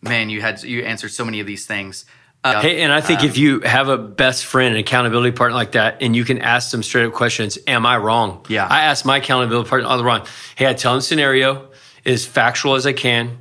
man, 0.00 0.30
you 0.30 0.40
had 0.40 0.62
you 0.62 0.82
answered 0.84 1.10
so 1.10 1.24
many 1.26 1.40
of 1.40 1.46
these 1.46 1.66
things. 1.66 2.06
Uh, 2.44 2.62
Hey, 2.62 2.80
and 2.80 2.92
I 2.92 3.00
think 3.02 3.24
if 3.24 3.36
you 3.36 3.60
have 3.60 3.88
a 3.88 3.98
best 3.98 4.46
friend, 4.46 4.72
an 4.74 4.80
accountability 4.80 5.32
partner 5.36 5.54
like 5.56 5.72
that, 5.72 6.02
and 6.02 6.14
you 6.16 6.24
can 6.24 6.38
ask 6.38 6.70
them 6.70 6.82
straight 6.82 7.04
up 7.06 7.12
questions, 7.12 7.58
am 7.66 7.84
I 7.84 7.98
wrong? 7.98 8.46
Yeah. 8.48 8.66
I 8.66 8.84
ask 8.84 9.04
my 9.04 9.18
accountability 9.18 9.68
partner 9.68 9.88
all 9.88 9.98
the 9.98 10.04
wrong. 10.04 10.24
Hey, 10.54 10.66
I 10.66 10.72
tell 10.72 10.92
them 10.92 11.00
scenario 11.02 11.68
as 12.04 12.26
factual 12.26 12.74
as 12.74 12.86
I 12.86 12.92
can. 12.92 13.38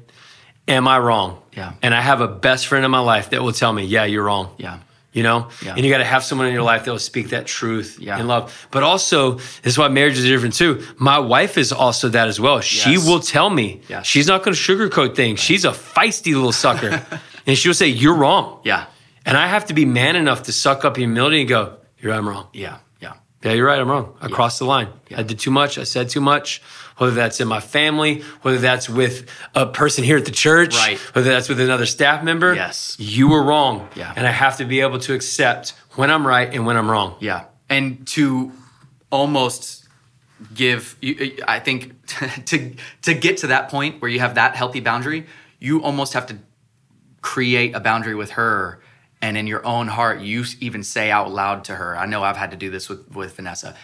Am 0.67 0.87
I 0.87 0.99
wrong? 0.99 1.41
Yeah. 1.55 1.73
And 1.81 1.93
I 1.95 2.01
have 2.01 2.19
a 2.21 2.27
best 2.27 2.67
friend 2.67 2.83
in 2.83 2.91
my 2.91 2.99
life 2.99 3.29
that 3.29 3.41
will 3.41 3.53
tell 3.53 3.71
me, 3.71 3.83
yeah, 3.85 4.03
you're 4.05 4.23
wrong. 4.23 4.53
yeah. 4.57 4.79
you 5.13 5.23
know? 5.23 5.47
Yeah. 5.65 5.73
And 5.75 5.83
you 5.85 5.89
got 5.91 5.97
to 5.99 6.03
have 6.05 6.23
someone 6.23 6.47
in 6.47 6.53
your 6.53 6.61
life 6.63 6.83
that 6.85 6.91
will 6.91 6.99
speak 6.99 7.29
that 7.29 7.47
truth 7.47 7.97
Yeah. 7.99 8.19
in 8.19 8.27
love. 8.27 8.67
But 8.69 8.83
also, 8.83 9.35
this 9.35 9.65
is 9.73 9.77
why 9.77 9.87
marriage 9.87 10.17
is 10.17 10.25
different 10.25 10.53
too. 10.55 10.85
My 10.97 11.17
wife 11.19 11.57
is 11.57 11.71
also 11.71 12.09
that 12.09 12.27
as 12.27 12.39
well. 12.39 12.59
She 12.59 12.91
Yes. 12.91 13.07
will 13.07 13.19
tell 13.21 13.49
me. 13.49 13.81
Yes. 13.87 14.05
She's 14.05 14.27
not 14.27 14.43
going 14.43 14.53
to 14.55 14.59
sugarcoat 14.61 15.15
things. 15.15 15.39
She's 15.39 15.63
a 15.65 15.71
feisty 15.71 16.33
little 16.35 16.51
sucker. 16.51 17.01
and 17.47 17.57
she'll 17.57 17.73
say, 17.73 17.87
You're 17.87 18.13
wrong. 18.15 18.59
Yeah. 18.63 18.85
And 19.25 19.35
I 19.37 19.47
have 19.47 19.65
to 19.67 19.73
be 19.73 19.85
man 19.85 20.15
enough 20.15 20.43
to 20.43 20.51
suck 20.51 20.85
up 20.85 20.97
humility 20.97 21.39
and 21.39 21.49
go, 21.49 21.77
You're 21.99 22.11
right, 22.11 22.17
I'm 22.19 22.27
wrong. 22.29 22.47
Yeah. 22.53 22.77
Yeah. 23.01 23.13
Yeah, 23.43 23.53
you're 23.53 23.65
right. 23.65 23.79
I'm 23.79 23.89
wrong. 23.89 24.13
I 24.21 24.27
crossed 24.27 24.59
the 24.59 24.65
line. 24.65 24.89
I 25.15 25.23
did 25.23 25.39
too 25.39 25.51
much. 25.51 25.77
I 25.79 25.83
said 25.83 26.09
too 26.09 26.21
much. 26.21 26.61
Whether 26.97 27.13
that's 27.15 27.39
in 27.39 27.47
my 27.47 27.59
family, 27.59 28.21
whether 28.41 28.57
that's 28.57 28.89
with 28.89 29.29
a 29.53 29.65
person 29.67 30.03
here 30.03 30.17
at 30.17 30.25
the 30.25 30.31
church, 30.31 30.75
Right. 30.75 30.97
whether 31.13 31.29
that's 31.29 31.47
with 31.47 31.59
another 31.59 31.85
staff 31.85 32.23
member. 32.23 32.53
Yes. 32.55 32.95
You 32.99 33.27
were 33.29 33.43
wrong. 33.43 33.87
Yeah. 33.95 34.11
And 34.15 34.25
I 34.25 34.31
have 34.31 34.57
to 34.57 34.65
be 34.65 34.81
able 34.81 34.99
to 34.99 35.13
accept 35.13 35.73
when 35.95 36.09
I'm 36.09 36.25
right 36.25 36.51
and 36.53 36.65
when 36.65 36.75
I'm 36.77 36.89
wrong. 36.89 37.15
Yeah, 37.19 37.45
and 37.69 38.05
to 38.09 38.51
almost 39.11 39.87
give, 40.53 40.95
you, 41.01 41.37
I 41.47 41.59
think, 41.59 41.93
to 42.45 42.73
to 43.03 43.13
get 43.13 43.37
to 43.37 43.47
that 43.47 43.69
point 43.69 44.01
where 44.01 44.09
you 44.09 44.19
have 44.19 44.35
that 44.35 44.55
healthy 44.55 44.79
boundary, 44.79 45.25
you 45.59 45.81
almost 45.83 46.13
have 46.13 46.27
to 46.27 46.37
create 47.21 47.75
a 47.75 47.79
boundary 47.79 48.15
with 48.15 48.31
her, 48.31 48.79
and 49.21 49.37
in 49.37 49.47
your 49.47 49.65
own 49.65 49.87
heart, 49.87 50.21
you 50.21 50.45
even 50.59 50.83
say 50.83 51.09
out 51.11 51.31
loud 51.31 51.63
to 51.65 51.75
her. 51.75 51.97
I 51.97 52.05
know 52.05 52.23
I've 52.23 52.37
had 52.37 52.51
to 52.51 52.57
do 52.57 52.69
this 52.69 52.89
with 52.89 53.09
with 53.15 53.35
Vanessa. 53.35 53.75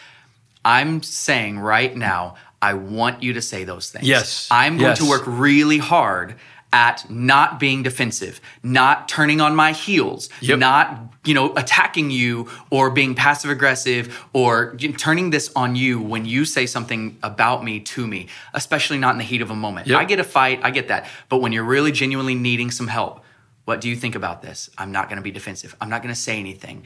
I'm 0.66 1.04
saying 1.04 1.60
right 1.60 1.96
now, 1.96 2.36
I 2.64 2.74
want 2.76 3.22
you 3.22 3.34
to 3.34 3.42
say 3.42 3.66
those 3.66 3.90
things. 3.92 4.08
Yes. 4.08 4.48
I'm 4.50 4.78
going 4.78 4.92
Yes. 4.92 5.00
to 5.00 5.06
work 5.10 5.24
really 5.28 5.80
hard 5.80 6.36
at 6.72 7.08
not 7.10 7.60
being 7.60 7.84
defensive, 7.84 8.40
not 8.64 9.08
turning 9.08 9.40
on 9.42 9.56
my 9.56 9.74
heels, 9.74 10.30
Yep. 10.42 10.60
not 10.60 11.00
you 11.26 11.34
know 11.34 11.54
attacking 11.56 12.10
you 12.10 12.48
or 12.70 12.90
being 12.90 13.16
passive 13.16 13.52
aggressive 13.52 14.04
or 14.34 14.76
turning 14.98 15.30
this 15.30 15.52
on 15.56 15.76
you 15.76 16.00
when 16.00 16.26
you 16.26 16.46
say 16.46 16.66
something 16.66 17.18
about 17.22 17.64
me 17.64 17.80
to 17.80 18.08
me, 18.08 18.28
especially 18.54 18.98
not 18.98 19.12
in 19.16 19.18
the 19.20 19.24
heat 19.26 19.42
of 19.42 19.52
a 19.52 19.56
moment. 19.56 19.88
Yep. 19.88 20.00
I 20.00 20.06
get 20.06 20.20
a 20.20 20.24
fight, 20.24 20.60
I 20.64 20.72
get 20.72 20.88
that, 20.88 21.06
but 21.30 21.38
when 21.42 21.52
you're 21.52 21.64
really 21.78 21.92
genuinely 21.92 22.36
needing 22.36 22.72
some 22.72 22.88
help, 22.88 23.24
what 23.66 23.80
do 23.82 23.88
you 23.90 23.96
think 23.96 24.16
about 24.16 24.42
this? 24.42 24.70
I'm 24.78 24.92
not 24.92 25.10
going 25.10 25.18
to 25.18 25.24
be 25.24 25.32
defensive. 25.32 25.76
I'm 25.82 25.90
not 25.90 26.02
going 26.02 26.14
to 26.16 26.20
say 26.20 26.40
anything. 26.40 26.84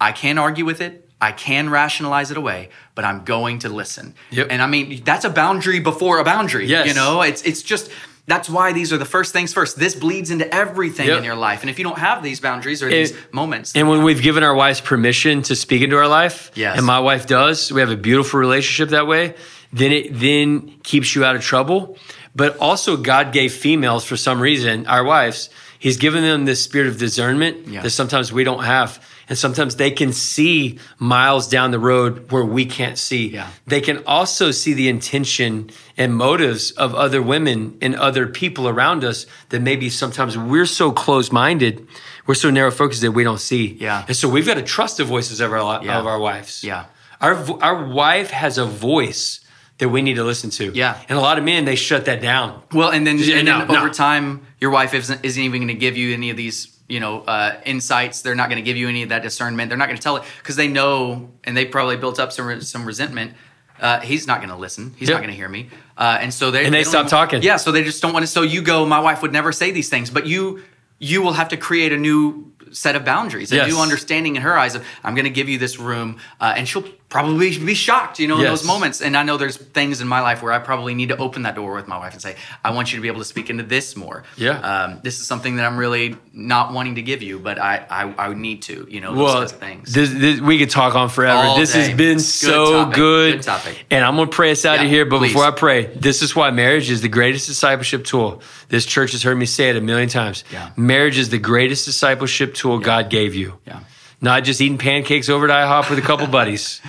I 0.00 0.12
can't 0.12 0.38
argue 0.38 0.64
with 0.64 0.80
it. 0.80 1.07
I 1.20 1.32
can 1.32 1.68
rationalize 1.70 2.30
it 2.30 2.36
away, 2.36 2.68
but 2.94 3.04
I'm 3.04 3.24
going 3.24 3.58
to 3.60 3.68
listen. 3.68 4.14
Yep. 4.30 4.48
And 4.50 4.62
I 4.62 4.66
mean, 4.66 5.02
that's 5.04 5.24
a 5.24 5.30
boundary 5.30 5.80
before 5.80 6.18
a 6.18 6.24
boundary. 6.24 6.66
Yes. 6.66 6.86
You 6.86 6.94
know, 6.94 7.22
it's 7.22 7.42
it's 7.42 7.62
just 7.62 7.90
that's 8.26 8.48
why 8.48 8.72
these 8.72 8.92
are 8.92 8.98
the 8.98 9.04
first 9.06 9.32
things 9.32 9.52
first. 9.54 9.78
This 9.78 9.94
bleeds 9.94 10.30
into 10.30 10.52
everything 10.54 11.08
Yep. 11.08 11.18
in 11.18 11.24
your 11.24 11.34
life. 11.34 11.62
And 11.62 11.70
if 11.70 11.78
you 11.78 11.84
don't 11.84 11.98
have 11.98 12.22
these 12.22 12.40
boundaries 12.40 12.82
or 12.82 12.88
these 12.90 13.14
moments, 13.32 13.74
And 13.74 13.88
when 13.88 14.02
we've 14.02 14.20
given 14.22 14.42
our 14.44 14.54
wives 14.54 14.80
permission 14.82 15.42
to 15.44 15.56
speak 15.56 15.80
into 15.82 15.96
our 15.96 16.06
life, 16.08 16.50
Yes. 16.54 16.76
and 16.76 16.84
my 16.86 17.00
wife 17.00 17.26
does, 17.26 17.72
we 17.72 17.80
have 17.80 17.90
a 17.90 17.96
beautiful 17.96 18.38
relationship 18.38 18.90
that 18.90 19.06
way, 19.06 19.34
then 19.72 19.92
it 19.92 20.18
then 20.20 20.74
keeps 20.82 21.14
you 21.16 21.24
out 21.24 21.36
of 21.36 21.42
trouble. 21.42 21.96
But 22.36 22.56
also 22.58 22.96
God 22.98 23.32
gave 23.32 23.52
females 23.52 24.04
for 24.04 24.16
some 24.16 24.40
reason, 24.40 24.86
our 24.86 25.02
wives, 25.04 25.48
He's 25.80 25.96
given 25.96 26.22
them 26.22 26.44
this 26.44 26.62
spirit 26.62 26.88
of 26.88 26.98
discernment 26.98 27.66
Yeah. 27.68 27.80
that 27.82 27.90
sometimes 27.90 28.32
we 28.32 28.44
don't 28.44 28.64
have. 28.64 29.00
And 29.28 29.36
sometimes 29.36 29.76
they 29.76 29.90
can 29.90 30.12
see 30.12 30.78
miles 30.98 31.48
down 31.48 31.70
the 31.70 31.78
road 31.78 32.30
where 32.32 32.44
we 32.44 32.64
can't 32.64 32.96
see. 32.96 33.28
Yeah. 33.28 33.50
They 33.66 33.80
can 33.80 34.02
also 34.06 34.50
see 34.50 34.72
the 34.72 34.88
intention 34.88 35.70
and 35.96 36.14
motives 36.14 36.70
of 36.72 36.94
other 36.94 37.20
women 37.20 37.76
and 37.82 37.94
other 37.94 38.26
people 38.26 38.68
around 38.68 39.04
us 39.04 39.26
that 39.50 39.60
maybe 39.60 39.90
sometimes 39.90 40.38
we're 40.38 40.66
so 40.66 40.92
close 40.92 41.30
minded, 41.30 41.86
we're 42.26 42.34
so 42.34 42.50
narrow 42.50 42.70
focused 42.70 43.02
that 43.02 43.12
we 43.12 43.24
don't 43.24 43.40
see. 43.40 43.76
Yeah. 43.80 44.04
And 44.08 44.16
so 44.16 44.28
we've 44.28 44.46
got 44.46 44.54
to 44.54 44.62
trust 44.62 44.96
the 44.96 45.04
voices 45.04 45.40
of 45.40 45.52
our, 45.52 45.84
Yeah. 45.84 45.98
of 45.98 46.06
our 46.06 46.18
wives. 46.18 46.64
Yeah. 46.64 46.86
Our, 47.20 47.34
our 47.62 47.84
wife 47.86 48.30
has 48.30 48.58
a 48.58 48.64
voice 48.64 49.40
that 49.78 49.88
we 49.90 50.02
need 50.02 50.14
to 50.14 50.24
listen 50.24 50.50
to. 50.50 50.72
Yeah. 50.72 51.00
And 51.08 51.18
a 51.18 51.20
lot 51.20 51.38
of 51.38 51.44
men, 51.44 51.64
they 51.64 51.76
shut 51.76 52.06
that 52.06 52.20
down. 52.20 52.62
Well, 52.72 52.90
and 52.90 53.06
then, 53.06 53.16
and 53.18 53.24
then 53.24 53.44
no, 53.44 53.64
no. 53.66 53.78
over 53.78 53.90
time, 53.90 54.46
your 54.60 54.70
wife 54.70 54.94
isn't, 54.94 55.24
isn't 55.24 55.42
even 55.42 55.60
going 55.60 55.68
to 55.68 55.74
give 55.74 55.96
you 55.96 56.12
any 56.14 56.30
of 56.30 56.36
these, 56.36 56.76
you 56.88 57.00
know, 57.00 57.20
uh, 57.22 57.60
insights. 57.64 58.22
They're 58.22 58.34
not 58.34 58.48
going 58.48 58.62
to 58.62 58.64
give 58.64 58.76
you 58.76 58.88
any 58.88 59.02
of 59.02 59.10
that 59.10 59.22
discernment. 59.22 59.68
They're 59.68 59.78
not 59.78 59.86
going 59.86 59.96
to 59.98 60.02
tell 60.02 60.16
it 60.16 60.24
because 60.38 60.56
they 60.56 60.68
know, 60.68 61.30
and 61.44 61.56
they 61.56 61.64
probably 61.66 61.96
built 61.96 62.18
up 62.18 62.32
some 62.32 62.46
re- 62.46 62.60
some 62.60 62.84
resentment. 62.84 63.34
Uh, 63.80 64.00
he's 64.00 64.26
not 64.26 64.38
going 64.38 64.48
to 64.50 64.56
listen. 64.56 64.94
He's 64.96 65.08
Yeah. 65.08 65.14
not 65.16 65.20
going 65.20 65.30
to 65.30 65.36
hear 65.36 65.48
me. 65.48 65.68
Uh, 65.96 66.18
and 66.20 66.34
so 66.34 66.50
they 66.50 66.64
And 66.64 66.74
they 66.74 66.82
don't 66.82 66.90
stop 66.90 67.00
even- 67.02 67.10
talking. 67.10 67.42
Yeah, 67.42 67.56
so 67.58 67.70
they 67.70 67.84
just 67.84 68.02
don't 68.02 68.12
want 68.12 68.24
to. 68.24 68.26
So 68.26 68.42
you 68.42 68.62
go. 68.62 68.84
My 68.86 68.98
wife 69.00 69.22
would 69.22 69.32
never 69.32 69.52
say 69.52 69.70
these 69.70 69.88
things, 69.88 70.10
but 70.10 70.26
you 70.26 70.62
you 70.98 71.22
will 71.22 71.34
have 71.34 71.48
to 71.50 71.56
create 71.56 71.92
a 71.92 71.96
new 71.96 72.50
set 72.72 72.96
of 72.96 73.04
boundaries, 73.04 73.50
a 73.52 73.56
Yes. 73.56 73.70
new 73.72 73.78
understanding 73.80 74.36
in 74.36 74.42
her 74.42 74.56
eyes 74.58 74.74
of 74.74 74.84
I'm 75.04 75.14
going 75.14 75.24
to 75.24 75.30
give 75.30 75.48
you 75.48 75.58
this 75.58 75.78
room, 75.78 76.18
uh, 76.40 76.52
and 76.56 76.68
she'll 76.68 76.84
probably 77.08 77.56
be 77.58 77.72
shocked, 77.72 78.18
you 78.18 78.28
know, 78.28 78.34
in 78.36 78.42
Yes. 78.42 78.50
those 78.50 78.64
moments. 78.66 79.00
And 79.00 79.16
I 79.16 79.22
know 79.22 79.38
there's 79.38 79.56
things 79.56 80.02
in 80.02 80.08
my 80.08 80.20
life 80.20 80.42
where 80.42 80.52
I 80.52 80.58
probably 80.58 80.94
need 80.94 81.08
to 81.08 81.16
open 81.16 81.44
that 81.44 81.54
door 81.54 81.72
with 81.74 81.88
my 81.88 81.96
wife 81.96 82.12
and 82.12 82.20
say, 82.20 82.36
I 82.62 82.70
want 82.72 82.92
you 82.92 82.98
to 82.98 83.02
be 83.02 83.08
able 83.08 83.20
to 83.20 83.24
speak 83.24 83.48
into 83.48 83.62
this 83.62 83.96
more. 83.96 84.24
Yeah. 84.36 84.58
Um, 84.58 84.98
this 85.02 85.18
is 85.18 85.26
something 85.26 85.56
that 85.56 85.64
I'm 85.64 85.78
really 85.78 86.16
not 86.34 86.74
wanting 86.74 86.96
to 86.96 87.02
give 87.02 87.22
you, 87.22 87.38
but 87.38 87.58
I 87.58 87.86
I, 87.88 88.14
I 88.26 88.34
need 88.34 88.60
to, 88.62 88.86
you 88.90 89.00
know, 89.00 89.14
those 89.14 89.24
Well, 89.34 89.46
things. 89.48 89.94
this, 89.94 90.10
this, 90.10 90.40
we 90.40 90.58
could 90.58 90.68
talk 90.68 90.94
on 90.94 91.08
forever. 91.08 91.38
All 91.48 91.56
this 91.56 91.72
has 91.72 91.88
been 91.88 92.18
Good 92.18 92.20
so 92.24 92.72
topic. 92.82 92.94
good. 92.96 93.32
Good 93.36 93.42
topic. 93.42 93.86
And 93.90 94.04
I'm 94.04 94.16
going 94.16 94.28
to 94.28 94.34
pray 94.36 94.50
us 94.50 94.66
out 94.66 94.78
Yeah, 94.80 94.84
of 94.84 94.90
here. 94.90 95.06
But 95.06 95.18
please. 95.20 95.28
before 95.28 95.44
I 95.46 95.52
pray, 95.52 95.86
this 95.96 96.20
is 96.20 96.36
why 96.36 96.50
marriage 96.50 96.90
is 96.90 97.00
the 97.00 97.08
greatest 97.08 97.46
discipleship 97.46 98.04
tool. 98.04 98.42
This 98.68 98.84
church 98.84 99.12
has 99.12 99.22
heard 99.22 99.38
me 99.38 99.46
say 99.46 99.70
it 99.70 99.76
a 99.76 99.80
million 99.80 100.10
times. 100.10 100.44
Yeah. 100.52 100.68
Marriage 100.76 101.16
is 101.16 101.30
the 101.30 101.38
greatest 101.38 101.86
discipleship 101.86 102.47
tool 102.48 102.78
God 102.78 103.10
gave 103.10 103.34
you. 103.34 103.58
yeah. 103.66 103.80
Not 104.20 104.42
just 104.42 104.60
eating 104.60 104.78
pancakes 104.78 105.28
over 105.28 105.48
at 105.48 105.52
IHOP 105.68 105.90
with 105.90 105.98
a 106.00 106.02
couple 106.02 106.26
buddies. 106.38 106.80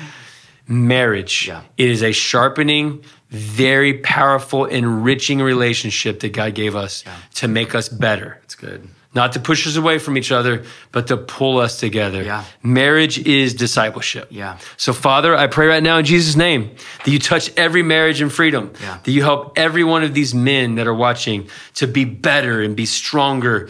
Marriage. 0.68 1.48
Yeah. 1.48 1.62
It 1.78 1.90
is 1.90 2.04
a 2.04 2.12
sharpening, 2.12 3.04
very 3.30 3.96
powerful, 4.00 4.66
enriching 4.66 5.40
relationship 5.42 6.20
that 6.22 6.34
God 6.34 6.54
gave 6.54 6.76
us 6.76 7.04
Yeah. 7.06 7.14
to 7.36 7.48
make 7.48 7.74
us 7.76 7.90
better. 7.90 8.40
It's 8.44 8.56
good. 8.56 8.88
Not 9.16 9.32
to 9.34 9.40
push 9.40 9.66
us 9.66 9.76
away 9.76 9.98
from 9.98 10.18
each 10.20 10.32
other, 10.32 10.64
but 10.92 11.08
to 11.08 11.18
pull 11.18 11.58
us 11.58 11.80
together. 11.80 12.22
Yeah. 12.22 12.44
Marriage 12.62 13.18
is 13.18 13.56
discipleship. 13.56 14.28
Yeah. 14.30 14.60
So, 14.78 14.94
Father, 14.94 15.36
I 15.36 15.48
pray 15.48 15.66
right 15.66 15.82
now 15.82 15.98
in 15.98 16.06
Jesus' 16.06 16.36
name 16.36 16.70
that 17.04 17.10
you 17.12 17.18
touch 17.18 17.52
every 17.58 17.82
marriage 17.82 18.22
in 18.22 18.30
freedom. 18.30 18.72
Yeah. 18.80 19.00
That 19.04 19.12
you 19.12 19.24
help 19.24 19.54
every 19.58 19.84
one 19.84 20.04
of 20.04 20.14
these 20.14 20.36
men 20.36 20.76
that 20.76 20.86
are 20.86 20.94
watching 20.94 21.50
to 21.76 21.88
be 21.88 22.06
better 22.06 22.62
and 22.62 22.76
be 22.76 22.86
stronger. 22.86 23.70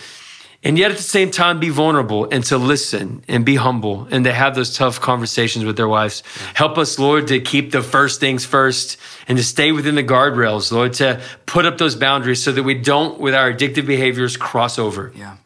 And 0.61 0.77
yet 0.77 0.91
at 0.91 0.97
the 0.97 1.03
same 1.03 1.31
time, 1.31 1.61
be 1.61 1.69
vulnerable 1.69 2.27
and 2.29 2.43
to 2.45 2.57
listen 2.57 3.23
and 3.29 3.45
be 3.45 3.55
humble 3.55 4.09
and 4.11 4.25
to 4.25 4.33
have 4.33 4.55
those 4.55 4.75
tough 4.75 4.99
conversations 4.99 5.63
with 5.63 5.77
their 5.77 5.87
wives. 5.87 6.21
Help 6.53 6.77
us, 6.77 6.99
Lord, 6.99 7.27
to 7.27 7.39
keep 7.39 7.71
the 7.71 7.81
first 7.81 8.19
things 8.19 8.45
first 8.45 8.97
and 9.29 9.37
to 9.37 9.43
stay 9.43 9.71
within 9.71 9.95
the 9.95 10.03
guardrails, 10.03 10.69
Lord, 10.71 10.93
to 10.93 11.21
put 11.45 11.65
up 11.65 11.77
those 11.77 11.95
boundaries 11.95 12.43
so 12.43 12.51
that 12.51 12.63
we 12.63 12.73
don't, 12.73 13.21
with 13.21 13.33
our 13.33 13.53
addictive 13.53 13.85
behaviors, 13.85 14.35
cross 14.35 14.77
over. 14.77 15.13
Yeah. 15.15 15.37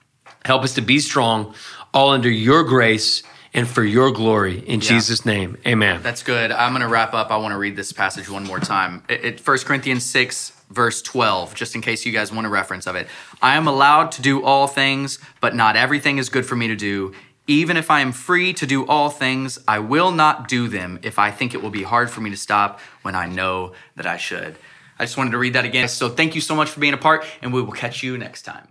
Help 0.45 0.63
us 0.63 0.73
to 0.75 0.81
be 0.81 0.99
strong, 0.99 1.53
all 1.93 2.09
under 2.09 2.29
your 2.29 2.63
grace 2.63 3.21
and 3.53 3.67
for 3.67 3.83
your 3.83 4.11
glory. 4.11 4.59
In 4.59 4.79
Jesus' 4.79 5.25
name, 5.25 5.57
amen. 5.65 6.01
That's 6.01 6.23
good. 6.23 6.51
I'm 6.51 6.71
going 6.71 6.81
to 6.81 6.87
wrap 6.87 7.13
up. 7.13 7.29
I 7.29 7.37
want 7.37 7.53
to 7.53 7.57
read 7.57 7.75
this 7.75 7.91
passage 7.91 8.27
one 8.29 8.45
more 8.45 8.59
time. 8.59 9.03
It, 9.07 9.25
it, 9.25 9.47
1 9.47 9.57
Corinthians 9.59 10.03
6, 10.05 10.53
verse 10.73 11.01
12, 11.01 11.55
just 11.55 11.75
in 11.75 11.81
case 11.81 12.05
you 12.05 12.11
guys 12.11 12.31
want 12.31 12.47
a 12.47 12.49
reference 12.49 12.87
of 12.87 12.95
it. 12.95 13.07
I 13.41 13.55
am 13.55 13.67
allowed 13.67 14.11
to 14.13 14.21
do 14.21 14.43
all 14.43 14.67
things, 14.67 15.19
but 15.39 15.55
not 15.55 15.75
everything 15.75 16.17
is 16.17 16.29
good 16.29 16.45
for 16.45 16.55
me 16.55 16.67
to 16.67 16.75
do. 16.75 17.13
Even 17.45 17.75
if 17.75 17.91
I 17.91 17.99
am 17.99 18.11
free 18.11 18.53
to 18.53 18.65
do 18.65 18.85
all 18.87 19.09
things, 19.09 19.59
I 19.67 19.79
will 19.79 20.11
not 20.11 20.47
do 20.47 20.67
them 20.67 20.99
if 21.03 21.19
I 21.19 21.29
think 21.29 21.53
it 21.53 21.61
will 21.61 21.69
be 21.69 21.83
hard 21.83 22.09
for 22.09 22.21
me 22.21 22.29
to 22.29 22.37
stop 22.37 22.79
when 23.01 23.15
I 23.15 23.27
know 23.27 23.73
that 23.95 24.07
I 24.07 24.17
should. 24.17 24.57
I 24.97 25.05
just 25.05 25.17
wanted 25.17 25.31
to 25.31 25.37
read 25.37 25.53
that 25.53 25.65
again. 25.65 25.87
So 25.89 26.09
thank 26.09 26.35
you 26.35 26.41
so 26.41 26.55
much 26.55 26.69
for 26.69 26.79
being 26.79 26.93
a 26.93 26.97
part, 26.97 27.25
and 27.41 27.53
we 27.53 27.61
will 27.61 27.73
catch 27.73 28.03
you 28.03 28.17
next 28.17 28.43
time. 28.43 28.69